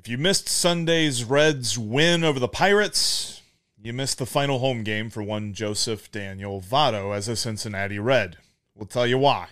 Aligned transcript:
If 0.00 0.08
you 0.08 0.16
missed 0.16 0.48
Sunday's 0.48 1.24
Reds 1.24 1.78
win 1.78 2.24
over 2.24 2.40
the 2.40 2.48
Pirates, 2.48 3.42
you 3.76 3.92
missed 3.92 4.16
the 4.16 4.24
final 4.24 4.58
home 4.58 4.82
game 4.82 5.10
for 5.10 5.22
one 5.22 5.52
Joseph 5.52 6.10
Daniel 6.10 6.58
Votto 6.58 7.14
as 7.14 7.28
a 7.28 7.36
Cincinnati 7.36 7.98
Red. 7.98 8.38
We'll 8.74 8.86
tell 8.86 9.06
you 9.06 9.18
why 9.18 9.48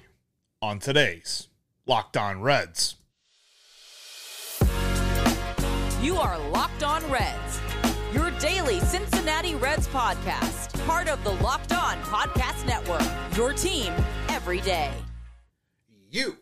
on 0.62 0.78
today's 0.78 1.48
Locked 1.84 2.16
On 2.16 2.40
Reds. 2.40 2.96
You 6.00 6.16
are 6.16 6.38
Locked 6.48 6.82
On 6.82 7.06
Reds, 7.10 7.60
your 8.14 8.30
daily 8.38 8.80
Cincinnati 8.80 9.54
Reds 9.54 9.86
podcast, 9.88 10.82
part 10.86 11.10
of 11.10 11.22
the 11.24 11.32
Locked 11.44 11.74
On 11.74 11.98
Podcast 12.04 12.66
Network, 12.66 13.06
your 13.36 13.52
team 13.52 13.92
every 14.30 14.62
day. 14.62 14.92
You 16.10 16.38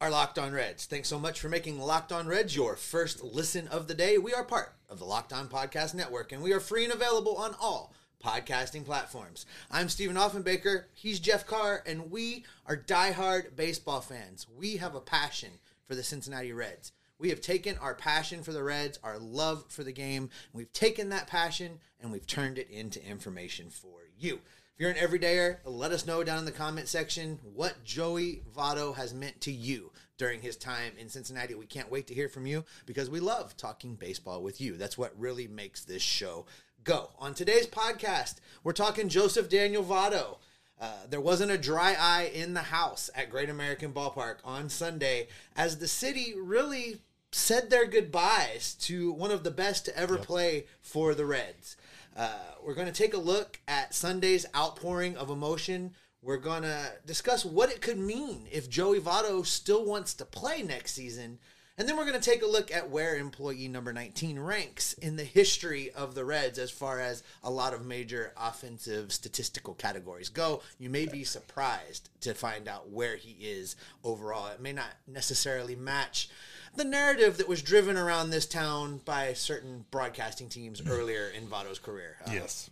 are 0.00 0.10
Locked 0.10 0.38
On 0.38 0.50
Reds. 0.50 0.86
Thanks 0.86 1.08
so 1.08 1.18
much 1.18 1.40
for 1.40 1.50
making 1.50 1.78
Locked 1.78 2.10
On 2.10 2.26
Reds 2.26 2.56
your 2.56 2.74
first 2.74 3.22
listen 3.22 3.68
of 3.68 3.86
the 3.86 3.94
day. 3.94 4.16
We 4.16 4.32
are 4.32 4.44
part 4.44 4.72
of 4.88 4.98
the 4.98 5.04
Locked 5.04 5.30
On 5.30 5.46
Podcast 5.46 5.92
Network, 5.92 6.32
and 6.32 6.42
we 6.42 6.54
are 6.54 6.60
free 6.60 6.84
and 6.84 6.92
available 6.92 7.36
on 7.36 7.54
all 7.60 7.92
podcasting 8.24 8.86
platforms. 8.86 9.44
I'm 9.70 9.90
Stephen 9.90 10.16
Offenbaker. 10.16 10.84
He's 10.94 11.20
Jeff 11.20 11.46
Carr, 11.46 11.82
and 11.84 12.10
we 12.10 12.46
are 12.64 12.78
diehard 12.78 13.56
baseball 13.56 14.00
fans. 14.00 14.46
We 14.56 14.78
have 14.78 14.94
a 14.94 15.00
passion 15.00 15.50
for 15.86 15.94
the 15.94 16.02
Cincinnati 16.02 16.54
Reds. 16.54 16.92
We 17.18 17.28
have 17.28 17.42
taken 17.42 17.76
our 17.76 17.94
passion 17.94 18.42
for 18.42 18.54
the 18.54 18.62
Reds, 18.62 18.98
our 19.04 19.18
love 19.18 19.66
for 19.68 19.84
the 19.84 19.92
game, 19.92 20.30
we've 20.54 20.72
taken 20.72 21.10
that 21.10 21.26
passion 21.26 21.78
and 22.00 22.10
we've 22.10 22.26
turned 22.26 22.56
it 22.56 22.70
into 22.70 23.06
information 23.06 23.68
for 23.68 23.98
you. 24.18 24.40
You're 24.80 24.88
an 24.88 24.96
everydayer, 24.96 25.58
let 25.66 25.92
us 25.92 26.06
know 26.06 26.24
down 26.24 26.38
in 26.38 26.46
the 26.46 26.50
comment 26.50 26.88
section 26.88 27.38
what 27.54 27.84
Joey 27.84 28.40
Votto 28.56 28.96
has 28.96 29.12
meant 29.12 29.38
to 29.42 29.52
you 29.52 29.92
during 30.16 30.40
his 30.40 30.56
time 30.56 30.94
in 30.98 31.10
Cincinnati. 31.10 31.54
We 31.54 31.66
can't 31.66 31.90
wait 31.90 32.06
to 32.06 32.14
hear 32.14 32.30
from 32.30 32.46
you 32.46 32.64
because 32.86 33.10
we 33.10 33.20
love 33.20 33.58
talking 33.58 33.94
baseball 33.94 34.42
with 34.42 34.58
you. 34.58 34.78
That's 34.78 34.96
what 34.96 35.12
really 35.20 35.46
makes 35.46 35.84
this 35.84 36.00
show 36.00 36.46
go. 36.82 37.10
On 37.18 37.34
today's 37.34 37.66
podcast, 37.66 38.36
we're 38.64 38.72
talking 38.72 39.10
Joseph 39.10 39.50
Daniel 39.50 39.84
Votto. 39.84 40.38
Uh, 40.80 40.94
there 41.10 41.20
wasn't 41.20 41.52
a 41.52 41.58
dry 41.58 41.94
eye 42.00 42.30
in 42.32 42.54
the 42.54 42.60
house 42.60 43.10
at 43.14 43.28
Great 43.28 43.50
American 43.50 43.92
Ballpark 43.92 44.36
on 44.46 44.70
Sunday 44.70 45.28
as 45.54 45.76
the 45.76 45.88
city 45.88 46.32
really 46.34 47.02
said 47.32 47.68
their 47.68 47.86
goodbyes 47.86 48.74
to 48.80 49.12
one 49.12 49.30
of 49.30 49.44
the 49.44 49.50
best 49.50 49.84
to 49.84 49.96
ever 49.96 50.16
play 50.16 50.64
for 50.80 51.14
the 51.14 51.26
Reds. 51.26 51.76
Uh, 52.16 52.38
we're 52.62 52.74
going 52.74 52.86
to 52.86 52.92
take 52.92 53.14
a 53.14 53.18
look 53.18 53.60
at 53.68 53.94
Sunday's 53.94 54.46
outpouring 54.54 55.16
of 55.16 55.30
emotion. 55.30 55.94
We're 56.22 56.36
going 56.36 56.62
to 56.62 56.92
discuss 57.06 57.44
what 57.44 57.70
it 57.70 57.80
could 57.80 57.98
mean 57.98 58.46
if 58.50 58.68
Joey 58.68 59.00
Votto 59.00 59.44
still 59.46 59.84
wants 59.84 60.14
to 60.14 60.24
play 60.24 60.62
next 60.62 60.92
season. 60.92 61.38
And 61.78 61.88
then 61.88 61.96
we're 61.96 62.04
going 62.04 62.20
to 62.20 62.30
take 62.30 62.42
a 62.42 62.46
look 62.46 62.70
at 62.70 62.90
where 62.90 63.16
employee 63.16 63.66
number 63.66 63.90
19 63.90 64.38
ranks 64.38 64.92
in 64.92 65.16
the 65.16 65.24
history 65.24 65.90
of 65.92 66.14
the 66.14 66.26
Reds 66.26 66.58
as 66.58 66.70
far 66.70 67.00
as 67.00 67.22
a 67.42 67.50
lot 67.50 67.72
of 67.72 67.86
major 67.86 68.34
offensive 68.36 69.12
statistical 69.12 69.72
categories 69.72 70.28
go. 70.28 70.60
You 70.78 70.90
may 70.90 71.06
be 71.06 71.24
surprised 71.24 72.10
to 72.20 72.34
find 72.34 72.68
out 72.68 72.90
where 72.90 73.16
he 73.16 73.34
is 73.40 73.76
overall. 74.04 74.48
It 74.48 74.60
may 74.60 74.74
not 74.74 74.90
necessarily 75.06 75.74
match 75.74 76.28
the 76.76 76.84
narrative 76.84 77.36
that 77.38 77.48
was 77.48 77.62
driven 77.62 77.96
around 77.96 78.30
this 78.30 78.46
town 78.46 79.00
by 79.04 79.32
certain 79.32 79.84
broadcasting 79.90 80.48
teams 80.48 80.80
earlier 80.88 81.28
in 81.28 81.46
Votto's 81.46 81.78
career. 81.78 82.16
Uh, 82.26 82.30
Yes. 82.32 82.70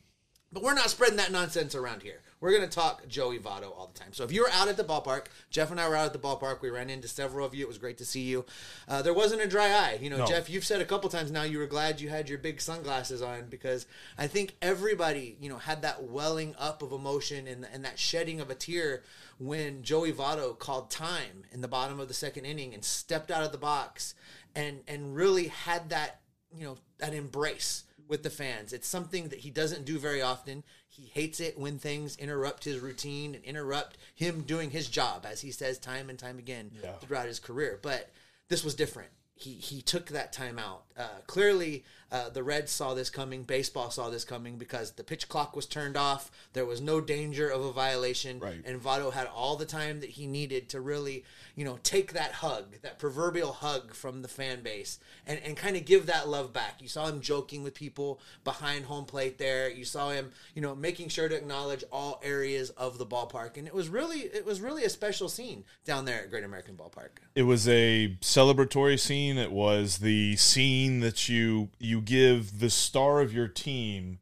But 0.53 0.63
we're 0.63 0.75
not 0.75 0.91
spreading 0.91 1.17
that 1.19 1.31
nonsense 1.31 1.75
around 1.75 2.03
here. 2.03 2.21
We're 2.41 2.57
going 2.57 2.69
to 2.69 2.75
talk 2.75 3.07
Joey 3.09 3.39
Votto 3.39 3.65
all 3.77 3.91
the 3.93 3.99
time. 3.99 4.13
So 4.13 4.25
if 4.25 4.33
you 4.33 4.43
were 4.43 4.51
out 4.51 4.69
at 4.69 4.77
the 4.77 4.85
ballpark, 4.85 5.27
Jeff 5.51 5.71
and 5.71 5.81
I 5.81 5.89
were 5.89 5.97
out 5.97 6.07
at 6.07 6.13
the 6.13 6.19
ballpark. 6.19 6.63
We 6.63 6.71
ran 6.71 6.89
into 6.89 7.09
several 7.09 7.45
of 7.45 7.55
you. 7.55 7.65
It 7.65 7.69
was 7.69 7.79
great 7.79 7.99
to 7.99 8.05
see 8.05 8.23
you. 8.23 8.47
Uh, 8.87 9.03
there 9.03 9.13
wasn't 9.13 9.43
a 9.43 9.49
dry 9.49 9.69
eye. 9.71 9.99
You 10.01 10.09
know, 10.09 10.19
No. 10.19 10.27
Jeff, 10.27 10.49
you've 10.49 10.65
said 10.65 10.81
a 10.81 10.85
couple 10.87 11.11
times 11.11 11.31
now 11.31 11.43
you 11.43 11.59
were 11.59 11.67
glad 11.67 12.01
you 12.01 12.09
had 12.09 12.29
your 12.29 12.39
big 12.39 12.61
sunglasses 12.61 13.21
on 13.21 13.47
because 13.51 13.87
I 14.17 14.27
think 14.29 14.57
everybody, 14.63 15.37
you 15.41 15.49
know, 15.49 15.59
had 15.59 15.83
that 15.83 16.05
welling 16.05 16.55
up 16.59 16.83
of 16.83 16.93
emotion 16.93 17.47
and, 17.47 17.67
and 17.73 17.85
that 17.85 17.99
shedding 17.99 18.41
of 18.41 18.49
a 18.51 18.55
tear 18.55 19.03
when 19.39 19.83
Joey 19.83 20.13
Votto 20.13 20.59
called 20.59 20.91
time 20.91 21.45
in 21.53 21.61
the 21.61 21.69
bottom 21.69 22.01
of 22.01 22.09
the 22.09 22.15
second 22.15 22.45
inning 22.47 22.73
and 22.73 22.85
stepped 22.85 23.31
out 23.31 23.43
of 23.43 23.53
the 23.53 23.59
box 23.59 24.15
and 24.55 24.81
and 24.89 25.15
really 25.15 25.49
had 25.49 25.91
that, 25.91 26.21
you 26.57 26.65
know, 26.65 26.79
that 26.99 27.13
embrace 27.13 27.85
with 28.09 28.23
the 28.23 28.31
fans. 28.31 28.73
It's 28.73 28.89
something 28.89 29.29
that 29.29 29.41
he 29.41 29.51
doesn't 29.51 29.85
do 29.85 29.99
very 29.99 30.23
often. 30.23 30.65
He 30.89 31.05
hates 31.13 31.41
it 31.41 31.59
when 31.59 31.79
things 31.79 32.17
interrupt 32.17 32.65
his 32.65 32.79
routine 32.81 33.35
and 33.35 33.45
interrupt 33.45 33.99
him 34.15 34.43
doing 34.43 34.71
his 34.71 34.89
job, 34.89 35.27
as 35.31 35.43
he 35.43 35.51
says 35.53 35.79
time 35.79 36.09
and 36.11 36.19
time 36.19 36.39
again 36.39 36.71
Yeah. 36.83 36.93
throughout 36.97 37.27
his 37.29 37.39
career. 37.39 37.79
But 37.83 38.11
this 38.49 38.65
was 38.65 38.75
different. 38.75 39.11
He 39.35 39.53
he 39.55 39.83
took 39.83 40.07
that 40.07 40.33
time 40.33 40.59
out. 40.59 40.85
Uh, 40.97 41.09
clearly, 41.27 41.85
uh, 42.11 42.31
the 42.31 42.43
Reds 42.43 42.73
saw 42.73 42.95
this 42.95 43.11
coming. 43.11 43.43
Baseball 43.43 43.91
saw 43.91 44.09
this 44.09 44.25
coming 44.25 44.57
because 44.57 44.93
the 44.93 45.05
pitch 45.05 45.29
clock 45.29 45.55
was 45.55 45.67
turned 45.67 45.97
off. 45.97 46.31
There 46.55 46.65
was 46.65 46.81
no 46.81 47.01
danger 47.01 47.49
of 47.49 47.63
a 47.65 47.73
violation, 47.73 48.39
Right. 48.39 48.63
and 48.65 48.83
Votto 48.83 49.13
had 49.13 49.27
all 49.27 49.57
the 49.57 49.67
time 49.67 50.01
that 50.01 50.11
he 50.11 50.27
needed 50.27 50.69
to 50.71 50.81
really, 50.81 51.25
you 51.55 51.65
know, 51.65 51.79
take 51.83 52.13
that 52.15 52.33
hug, 52.33 52.77
that 52.83 52.99
proverbial 52.99 53.53
hug 53.53 53.95
from 53.95 54.23
the 54.23 54.29
fan 54.29 54.63
base, 54.63 54.99
and, 55.27 55.39
and 55.45 55.57
kind 55.57 55.77
of 55.77 55.85
give 55.85 56.07
that 56.07 56.29
love 56.29 56.53
back. 56.53 56.81
You 56.81 56.89
saw 56.89 57.07
him 57.07 57.21
joking 57.21 57.63
with 57.63 57.75
people 57.75 58.21
behind 58.45 58.87
home 58.87 59.05
plate 59.05 59.39
there. 59.39 59.69
You 59.71 59.85
saw 59.85 60.11
him, 60.11 60.33
you 60.55 60.63
know, 60.63 60.75
making 60.75 61.09
sure 61.11 61.29
to 61.29 61.37
acknowledge 61.37 61.85
all 61.93 62.21
areas 62.23 62.71
of 62.71 62.99
the 62.99 63.07
ballpark, 63.07 63.57
and 63.57 63.67
it 63.67 63.75
was 63.75 63.89
really, 63.89 64.21
it 64.21 64.47
was 64.47 64.61
really 64.61 64.85
a 64.85 64.91
special 64.91 65.29
scene 65.29 65.65
down 65.85 66.05
there 66.05 66.23
at 66.23 66.31
Great 66.31 66.45
American 66.45 66.75
Ballpark. 66.77 67.11
It 67.35 67.43
was 67.43 67.69
a 67.69 68.17
celebratory 68.21 68.99
scene. 68.99 69.37
It 69.39 69.53
was 69.53 69.99
the 69.99 70.37
scene 70.37 71.01
that 71.01 71.29
you 71.29 71.69
you 71.79 71.98
give 72.01 72.61
the 72.61 72.71
star 72.71 73.21
of 73.21 73.33
your 73.33 73.49
team 73.49 74.19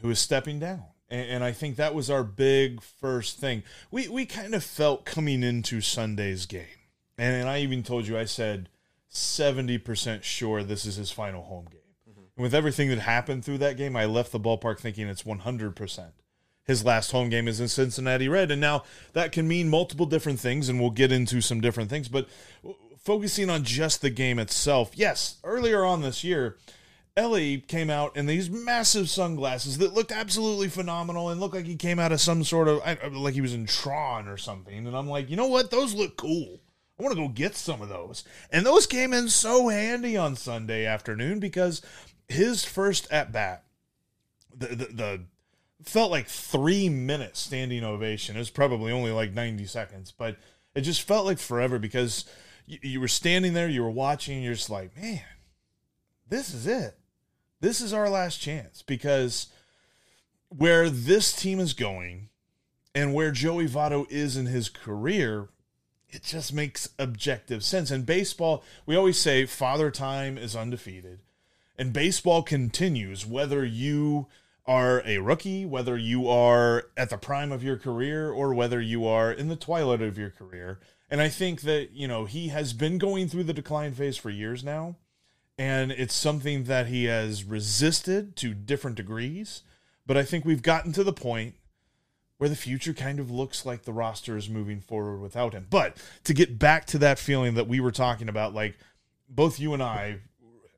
who 0.00 0.10
is 0.10 0.18
stepping 0.18 0.58
down. 0.58 0.84
And, 1.08 1.28
and 1.28 1.44
I 1.44 1.52
think 1.52 1.76
that 1.76 1.94
was 1.94 2.10
our 2.10 2.24
big 2.24 2.82
first 2.82 3.38
thing. 3.38 3.62
We 3.90 4.08
we 4.08 4.26
kind 4.26 4.54
of 4.54 4.64
felt 4.64 5.04
coming 5.04 5.42
into 5.42 5.80
Sunday's 5.80 6.46
game. 6.46 6.66
And, 7.18 7.34
and 7.34 7.48
I 7.48 7.60
even 7.60 7.82
told 7.82 8.06
you 8.06 8.18
I 8.18 8.24
said 8.24 8.68
70% 9.12 10.22
sure 10.22 10.62
this 10.62 10.84
is 10.84 10.96
his 10.96 11.10
final 11.10 11.42
home 11.42 11.66
game. 11.70 11.80
And 12.36 12.42
with 12.42 12.54
everything 12.54 12.88
that 12.90 13.00
happened 13.00 13.44
through 13.44 13.58
that 13.58 13.76
game, 13.76 13.96
I 13.96 14.04
left 14.04 14.32
the 14.32 14.40
ballpark 14.40 14.78
thinking 14.78 15.08
it's 15.08 15.24
100% 15.24 16.12
his 16.70 16.84
last 16.84 17.10
home 17.10 17.28
game 17.28 17.48
is 17.48 17.60
in 17.60 17.66
Cincinnati 17.66 18.28
Red. 18.28 18.50
And 18.50 18.60
now 18.60 18.84
that 19.12 19.32
can 19.32 19.48
mean 19.48 19.68
multiple 19.68 20.06
different 20.06 20.38
things, 20.38 20.68
and 20.68 20.80
we'll 20.80 20.90
get 20.90 21.10
into 21.10 21.40
some 21.40 21.60
different 21.60 21.90
things. 21.90 22.08
But 22.08 22.28
focusing 23.02 23.50
on 23.50 23.64
just 23.64 24.02
the 24.02 24.10
game 24.10 24.38
itself, 24.38 24.92
yes, 24.94 25.36
earlier 25.44 25.84
on 25.84 26.02
this 26.02 26.22
year, 26.24 26.56
Elly 27.16 27.58
came 27.58 27.90
out 27.90 28.16
in 28.16 28.26
these 28.26 28.48
massive 28.48 29.10
sunglasses 29.10 29.78
that 29.78 29.92
looked 29.94 30.12
absolutely 30.12 30.68
phenomenal 30.68 31.28
and 31.28 31.40
looked 31.40 31.54
like 31.54 31.66
he 31.66 31.76
came 31.76 31.98
out 31.98 32.12
of 32.12 32.20
some 32.20 32.44
sort 32.44 32.68
of, 32.68 32.80
I- 32.84 32.98
uh, 33.02 33.10
like 33.10 33.34
he 33.34 33.40
was 33.40 33.54
in 33.54 33.66
Tron 33.66 34.28
or 34.28 34.36
something. 34.36 34.86
And 34.86 34.96
I'm 34.96 35.08
like, 35.08 35.28
you 35.28 35.36
know 35.36 35.48
what? 35.48 35.70
Those 35.70 35.94
look 35.94 36.16
cool. 36.16 36.60
I 36.98 37.02
want 37.02 37.14
to 37.16 37.20
go 37.22 37.28
get 37.28 37.56
some 37.56 37.80
of 37.82 37.88
those. 37.88 38.24
And 38.52 38.64
those 38.64 38.86
came 38.86 39.12
in 39.12 39.28
so 39.28 39.68
handy 39.68 40.16
on 40.16 40.36
Sunday 40.36 40.84
afternoon 40.84 41.40
because 41.40 41.82
his 42.28 42.64
first 42.64 43.10
at 43.10 43.32
bat, 43.32 43.64
the, 44.54 44.66
the, 44.68 44.84
the 44.92 45.20
felt 45.84 46.10
like 46.10 46.28
three 46.28 46.88
minutes 46.90 47.40
standing 47.40 47.82
ovation. 47.84 48.36
It 48.36 48.40
was 48.40 48.50
probably 48.50 48.92
only 48.92 49.10
like 49.10 49.32
90 49.32 49.64
seconds, 49.66 50.12
but 50.12 50.36
it 50.74 50.82
just 50.82 51.02
felt 51.02 51.24
like 51.26 51.38
forever 51.38 51.78
because 51.78 52.26
you, 52.70 52.78
you 52.82 53.00
were 53.00 53.08
standing 53.08 53.52
there, 53.52 53.68
you 53.68 53.82
were 53.82 53.90
watching, 53.90 54.42
you're 54.42 54.54
just 54.54 54.70
like, 54.70 54.96
man, 54.96 55.22
this 56.28 56.54
is 56.54 56.66
it. 56.66 56.96
This 57.60 57.80
is 57.80 57.92
our 57.92 58.08
last 58.08 58.40
chance 58.40 58.82
because 58.82 59.48
where 60.48 60.88
this 60.88 61.34
team 61.34 61.60
is 61.60 61.74
going 61.74 62.28
and 62.94 63.12
where 63.12 63.32
Joey 63.32 63.66
Votto 63.66 64.10
is 64.10 64.36
in 64.36 64.46
his 64.46 64.68
career, 64.68 65.48
it 66.08 66.22
just 66.22 66.52
makes 66.52 66.88
objective 66.98 67.62
sense. 67.62 67.90
And 67.90 68.06
baseball, 68.06 68.64
we 68.86 68.96
always 68.96 69.18
say 69.18 69.46
father 69.46 69.90
time 69.90 70.38
is 70.38 70.56
undefeated, 70.56 71.22
and 71.76 71.92
baseball 71.92 72.42
continues 72.42 73.26
whether 73.26 73.64
you 73.64 74.26
are 74.66 75.02
a 75.04 75.18
rookie, 75.18 75.64
whether 75.64 75.96
you 75.96 76.28
are 76.28 76.86
at 76.96 77.10
the 77.10 77.16
prime 77.16 77.52
of 77.52 77.62
your 77.62 77.76
career, 77.76 78.30
or 78.30 78.54
whether 78.54 78.80
you 78.80 79.06
are 79.06 79.32
in 79.32 79.48
the 79.48 79.56
twilight 79.56 80.02
of 80.02 80.18
your 80.18 80.30
career. 80.30 80.80
And 81.10 81.20
I 81.20 81.28
think 81.28 81.62
that, 81.62 81.90
you 81.92 82.06
know, 82.06 82.24
he 82.24 82.48
has 82.48 82.72
been 82.72 82.98
going 82.98 83.28
through 83.28 83.44
the 83.44 83.52
decline 83.52 83.92
phase 83.92 84.16
for 84.16 84.30
years 84.30 84.62
now. 84.62 84.96
And 85.58 85.92
it's 85.92 86.14
something 86.14 86.64
that 86.64 86.86
he 86.86 87.04
has 87.04 87.44
resisted 87.44 88.36
to 88.36 88.54
different 88.54 88.96
degrees. 88.96 89.62
But 90.06 90.16
I 90.16 90.22
think 90.22 90.44
we've 90.44 90.62
gotten 90.62 90.92
to 90.92 91.04
the 91.04 91.12
point 91.12 91.54
where 92.38 92.48
the 92.48 92.56
future 92.56 92.94
kind 92.94 93.20
of 93.20 93.30
looks 93.30 93.66
like 93.66 93.82
the 93.82 93.92
roster 93.92 94.36
is 94.36 94.48
moving 94.48 94.80
forward 94.80 95.20
without 95.20 95.52
him. 95.52 95.66
But 95.68 95.98
to 96.24 96.32
get 96.32 96.58
back 96.58 96.86
to 96.86 96.98
that 96.98 97.18
feeling 97.18 97.54
that 97.54 97.68
we 97.68 97.80
were 97.80 97.90
talking 97.90 98.30
about, 98.30 98.54
like 98.54 98.78
both 99.28 99.60
you 99.60 99.74
and 99.74 99.82
I, 99.82 100.20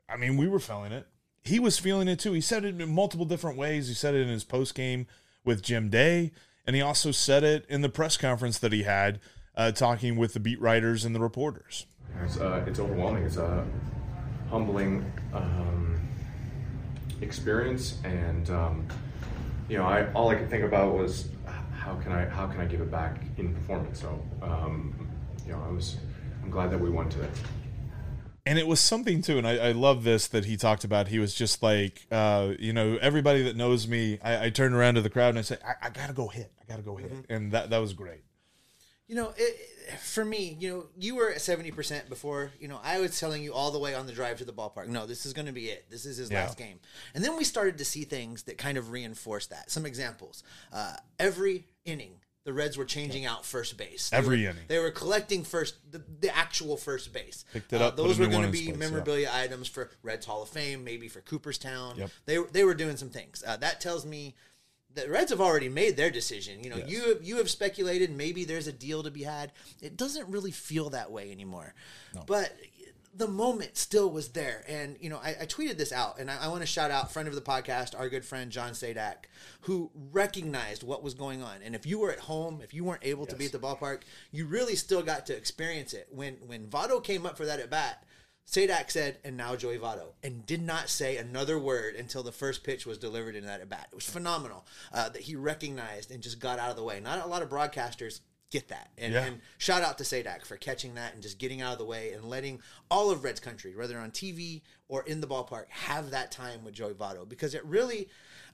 I 0.09 0.17
mean, 0.17 0.37
we 0.37 0.49
were 0.49 0.59
feeling 0.59 0.91
it. 0.91 1.07
He 1.45 1.61
was 1.61 1.79
feeling 1.79 2.09
it 2.09 2.19
too. 2.19 2.33
He 2.33 2.41
said 2.41 2.65
it 2.65 2.81
in 2.81 2.93
multiple 2.93 3.27
different 3.27 3.59
ways. 3.59 3.87
He 3.87 3.95
said 3.95 4.15
it 4.15 4.23
in 4.23 4.29
his 4.29 4.43
post 4.45 4.75
game 4.75 5.07
with 5.45 5.63
Jim 5.63 5.89
Day, 5.89 6.33
and 6.67 6.75
he 6.75 6.83
also 6.83 7.13
said 7.13 7.45
it 7.45 7.65
in 7.69 7.83
the 7.83 7.89
press 7.89 8.17
conference 8.17 8.59
that 8.59 8.73
he 8.73 8.83
had 8.83 9.21
uh, 9.57 9.73
talking 9.73 10.17
with 10.17 10.35
the 10.35 10.41
beat 10.41 10.61
writers 10.61 11.05
and 11.05 11.15
the 11.15 11.21
reporters. 11.21 11.87
It's 12.25 12.39
uh, 12.39 12.65
it's 12.67 12.79
overwhelming. 12.79 13.25
It's 13.25 13.37
a 13.37 13.65
humbling 14.51 15.11
um, 15.33 16.01
experience, 17.21 17.99
and 18.05 18.51
um, 18.51 18.87
you 19.69 19.79
know, 19.79 19.85
I 19.85 20.13
all 20.13 20.29
I 20.29 20.35
could 20.35 20.51
think 20.51 20.65
about 20.65 20.95
was 20.95 21.29
how 21.75 21.97
can 21.97 22.13
I 22.13 22.29
how 22.29 22.47
can 22.47 22.61
I 22.61 22.67
give 22.67 22.81
it 22.81 22.91
back 22.91 23.23
in 23.39 23.55
performance. 23.55 24.01
So 24.01 24.23
um, 24.43 25.09
you 25.47 25.53
know, 25.53 25.63
I 25.67 25.71
was 25.71 25.97
I'm 26.43 26.51
glad 26.51 26.71
that 26.71 26.81
we 26.81 26.91
won 26.91 27.09
today. 27.09 27.29
And 28.45 28.59
it 28.59 28.67
was 28.67 28.81
something 28.81 29.23
too, 29.23 29.39
and 29.39 29.47
I, 29.47 29.69
I 29.69 29.73
love 29.73 30.03
this 30.03 30.27
that 30.29 30.47
he 30.47 30.57
talked 30.57 30.83
about. 30.83 31.07
He 31.07 31.21
was 31.21 31.33
just 31.33 31.63
like, 31.63 32.07
uh, 32.11 32.55
you 32.59 32.73
know, 32.73 32.99
everybody 33.01 33.45
that 33.45 33.55
knows 33.55 33.87
me, 33.87 34.19
I, 34.21 34.47
I 34.47 34.51
turn 34.51 34.75
around 34.75 34.97
to 34.97 35.01
the 35.01 35.11
crowd 35.11 35.29
and 35.29 35.39
I 35.39 35.43
say, 35.43 35.59
I, 35.65 35.87
I 35.87 35.91
gotta 35.91 36.13
go 36.13 36.27
hit, 36.27 36.51
I 36.61 36.65
gotta 36.69 36.83
go 36.83 36.97
hit, 36.97 37.13
and 37.29 37.53
that 37.53 37.71
that 37.71 37.79
was 37.79 37.93
great. 37.93 38.25
You 39.13 39.19
know, 39.19 39.35
it, 39.37 39.99
for 40.01 40.25
me, 40.25 40.57
you 40.59 40.71
know, 40.71 40.87
you 40.99 41.17
were 41.17 41.29
at 41.33 41.43
seventy 41.43 41.71
percent 41.71 42.09
before. 42.09 42.51
You 42.59 42.67
know, 42.67 42.81
I 42.83 42.99
was 42.99 43.21
telling 43.21 43.43
you 43.45 43.53
all 43.53 43.71
the 43.71 43.79
way 43.79 43.95
on 43.95 44.07
the 44.07 44.13
drive 44.13 44.39
to 44.39 44.47
the 44.47 44.55
ballpark. 44.55 44.89
No, 44.89 45.05
this 45.05 45.27
is 45.27 45.35
going 45.35 45.45
to 45.45 45.53
be 45.53 45.67
it. 45.67 45.85
This 45.91 46.07
is 46.07 46.17
his 46.17 46.31
Yeah. 46.31 46.45
last 46.45 46.57
game. 46.57 46.81
And 47.15 47.23
then 47.23 47.37
we 47.37 47.45
started 47.45 47.77
to 47.77 47.85
see 47.85 48.05
things 48.05 48.45
that 48.45 48.57
kind 48.57 48.79
of 48.79 48.91
reinforced 48.91 49.51
that. 49.51 49.71
Some 49.71 49.85
examples: 49.85 50.43
uh, 50.73 50.95
every 51.19 51.67
inning, 51.85 52.15
the 52.45 52.55
Reds 52.55 52.79
were 52.79 52.87
changing 52.87 53.27
out 53.27 53.45
first 53.45 53.77
base. 53.77 54.09
They 54.09 54.17
Every 54.17 54.45
were- 54.45 54.51
inning. 54.53 54.65
they 54.69 54.79
were 54.79 54.91
collecting 54.91 55.45
first 55.45 55.75
the, 55.93 56.03
the 56.21 56.35
actual 56.35 56.79
first 56.79 57.13
base. 57.13 57.45
Picked 57.53 57.75
it 57.75 57.83
up, 57.83 57.97
put 57.99 58.05
those 58.07 58.19
were 58.19 58.29
going 58.29 58.47
to 58.47 58.49
be 58.51 58.65
place, 58.65 58.69
yeah. 58.71 58.77
memorabilia 58.77 59.31
items 59.31 59.69
for 59.69 59.91
Reds 60.03 60.25
Hall 60.25 60.43
of 60.43 60.49
Fame, 60.49 60.85
maybe 60.85 61.09
for 61.09 61.21
Cooperstown. 61.21 61.99
Yep. 61.99 62.11
They 62.25 62.39
they 62.51 62.65
were 62.65 62.73
doing 62.73 62.97
some 62.97 63.11
things. 63.11 63.45
Uh, 63.47 63.59
that 63.59 63.79
tells 63.79 64.07
me 64.07 64.37
the 64.95 65.09
Reds 65.09 65.31
have 65.31 65.41
already 65.41 65.69
made 65.69 65.97
their 65.97 66.11
decision. 66.11 66.63
You 66.63 66.71
know, 66.71 66.77
Yes. 66.77 66.89
you 66.91 67.09
have, 67.09 67.23
you 67.23 67.37
have 67.39 67.51
speculated 67.51 68.11
maybe 68.11 68.45
there's 68.45 68.67
a 68.67 68.73
deal 68.73 69.03
to 69.03 69.11
be 69.11 69.23
had. 69.23 69.53
It 69.81 69.97
doesn't 69.97 70.29
really 70.29 70.51
feel 70.51 70.91
that 70.91 71.11
way 71.11 71.31
anymore. 71.33 71.75
But 72.27 72.53
the 73.15 73.29
moment 73.29 73.77
still 73.77 74.11
was 74.11 74.29
there. 74.29 74.65
And, 74.67 74.97
you 74.99 75.11
know, 75.11 75.19
I, 75.19 75.37
I 75.43 75.47
tweeted 75.47 75.77
this 75.77 75.93
out, 75.93 76.19
and 76.19 76.31
I, 76.31 76.45
I 76.45 76.49
want 76.49 76.63
to 76.63 76.67
shout 76.67 76.91
out 76.91 77.13
friend 77.13 77.29
of 77.29 77.35
the 77.35 77.43
podcast, 77.43 77.99
our 77.99 78.09
good 78.09 78.25
friend 78.25 78.51
John 78.51 78.73
Sadak, 78.73 79.27
who 79.63 79.91
recognized 80.13 80.83
what 80.83 81.03
was 81.03 81.13
going 81.15 81.43
on. 81.43 81.57
And 81.63 81.75
if 81.75 81.85
you 81.85 81.99
were 81.99 82.11
at 82.11 82.21
home, 82.21 82.61
if 82.63 82.73
you 82.73 82.85
weren't 82.85 83.05
able 83.05 83.27
to 83.27 83.37
be 83.37 83.45
at 83.47 83.53
the 83.53 83.59
ballpark, 83.59 84.03
you 84.31 84.47
really 84.47 84.77
still 84.77 85.03
got 85.03 85.27
to 85.27 85.37
experience 85.37 85.93
it. 85.93 86.09
When 86.11 86.37
when 86.47 86.67
Votto 86.69 87.03
came 87.05 87.27
up 87.27 87.37
for 87.37 87.45
that 87.45 87.61
at 87.61 87.69
bat, 87.71 88.03
Sadak 88.51 88.91
said, 88.91 89.19
and 89.25 89.37
now 89.37 89.57
Joey 89.57 89.79
Votto, 89.79 90.13
and 90.23 90.45
did 90.45 90.61
not 90.63 90.89
say 90.89 91.17
another 91.17 91.59
word 91.59 91.95
until 91.95 92.23
the 92.23 92.33
first 92.33 92.65
pitch 92.65 92.85
was 92.85 92.99
delivered 92.99 93.35
in 93.35 93.47
that 93.47 93.61
at 93.61 93.69
bat. 93.69 93.89
It 93.91 93.95
was 93.95 94.05
phenomenal 94.09 94.67
uh, 94.93 95.09
that 95.09 95.23
he 95.23 95.37
recognized 95.37 96.11
and 96.11 96.23
just 96.23 96.39
got 96.39 96.59
out 96.59 96.71
of 96.71 96.77
the 96.77 96.83
way. 96.83 97.01
Not 97.01 97.25
a 97.25 97.29
lot 97.29 97.43
of 97.43 97.49
broadcasters 97.49 98.21
get 98.51 98.69
that. 98.69 98.91
And, 98.99 99.15
Yeah. 99.15 99.25
and 99.25 99.41
shout 99.57 99.81
out 99.83 99.97
to 99.99 100.05
Sadak 100.05 100.45
for 100.45 100.59
catching 100.59 100.97
that 100.97 101.15
and 101.15 101.23
just 101.23 101.39
getting 101.39 101.63
out 101.63 101.73
of 101.73 101.79
the 101.79 101.87
way 101.87 102.13
and 102.13 102.27
letting 102.27 102.61
all 102.91 103.11
of 103.11 103.25
Reds 103.25 103.41
country, 103.41 103.75
whether 103.75 103.99
on 103.99 104.11
TV 104.11 104.61
or 104.89 105.03
in 105.05 105.23
the 105.23 105.27
ballpark, 105.27 105.69
have 105.71 106.11
that 106.11 106.31
time 106.31 106.63
with 106.63 106.75
Joey 106.75 106.93
Votto 106.93 107.27
because 107.27 107.55
it 107.55 107.65
really. 107.65 108.09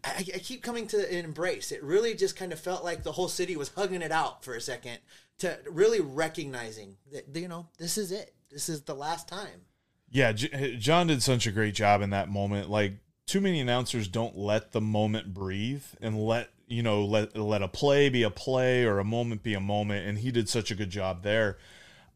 I, 0.05 0.25
I 0.33 0.39
keep 0.39 0.63
coming 0.63 0.87
to 0.89 1.09
an 1.13 1.25
embrace. 1.25 1.73
It 1.73 1.83
really 1.83 2.15
just 2.15 2.37
kind 2.37 2.53
of 2.53 2.61
felt 2.61 2.85
like 2.85 3.03
the 3.03 3.11
whole 3.11 3.27
city 3.27 3.57
was 3.57 3.71
hugging 3.71 4.01
it 4.01 4.13
out 4.13 4.45
for 4.45 4.55
a 4.55 4.61
second 4.61 4.99
to 5.39 5.59
really 5.69 6.01
recognizing 6.01 6.97
that 7.11 7.25
you 7.35 7.49
know 7.49 7.67
this 7.79 7.99
is 7.99 8.13
it. 8.13 8.33
This 8.49 8.69
is 8.69 8.83
the 8.83 8.95
last 8.95 9.27
time. 9.27 9.63
Yeah, 10.11 10.33
J- 10.33 10.77
John 10.77 11.09
did 11.09 11.23
such 11.23 11.47
a 11.47 11.53
great 11.53 11.75
job 11.75 12.01
in 12.03 12.11
that 12.11 12.29
moment. 12.29 12.71
Like 12.71 12.95
too 13.27 13.41
many 13.41 13.61
announcers 13.61 14.09
don't 14.09 14.37
let 14.37 14.73
the 14.73 14.81
moment 14.81 15.35
breathe 15.35 15.85
and 16.01 16.19
let 16.19 16.51
you 16.67 16.83
know 16.83 17.05
let 17.05 17.37
let 17.37 17.63
a 17.63 17.69
play 17.69 18.09
be 18.09 18.23
a 18.23 18.31
play 18.31 18.85
or 18.85 18.99
a 18.99 19.05
moment 19.05 19.43
be 19.43 19.55
a 19.55 19.61
moment, 19.61 20.07
and 20.07 20.19
he 20.19 20.31
did 20.31 20.49
such 20.49 20.71
a 20.71 20.75
good 20.75 20.91
job 20.91 21.23
there. 21.23 21.59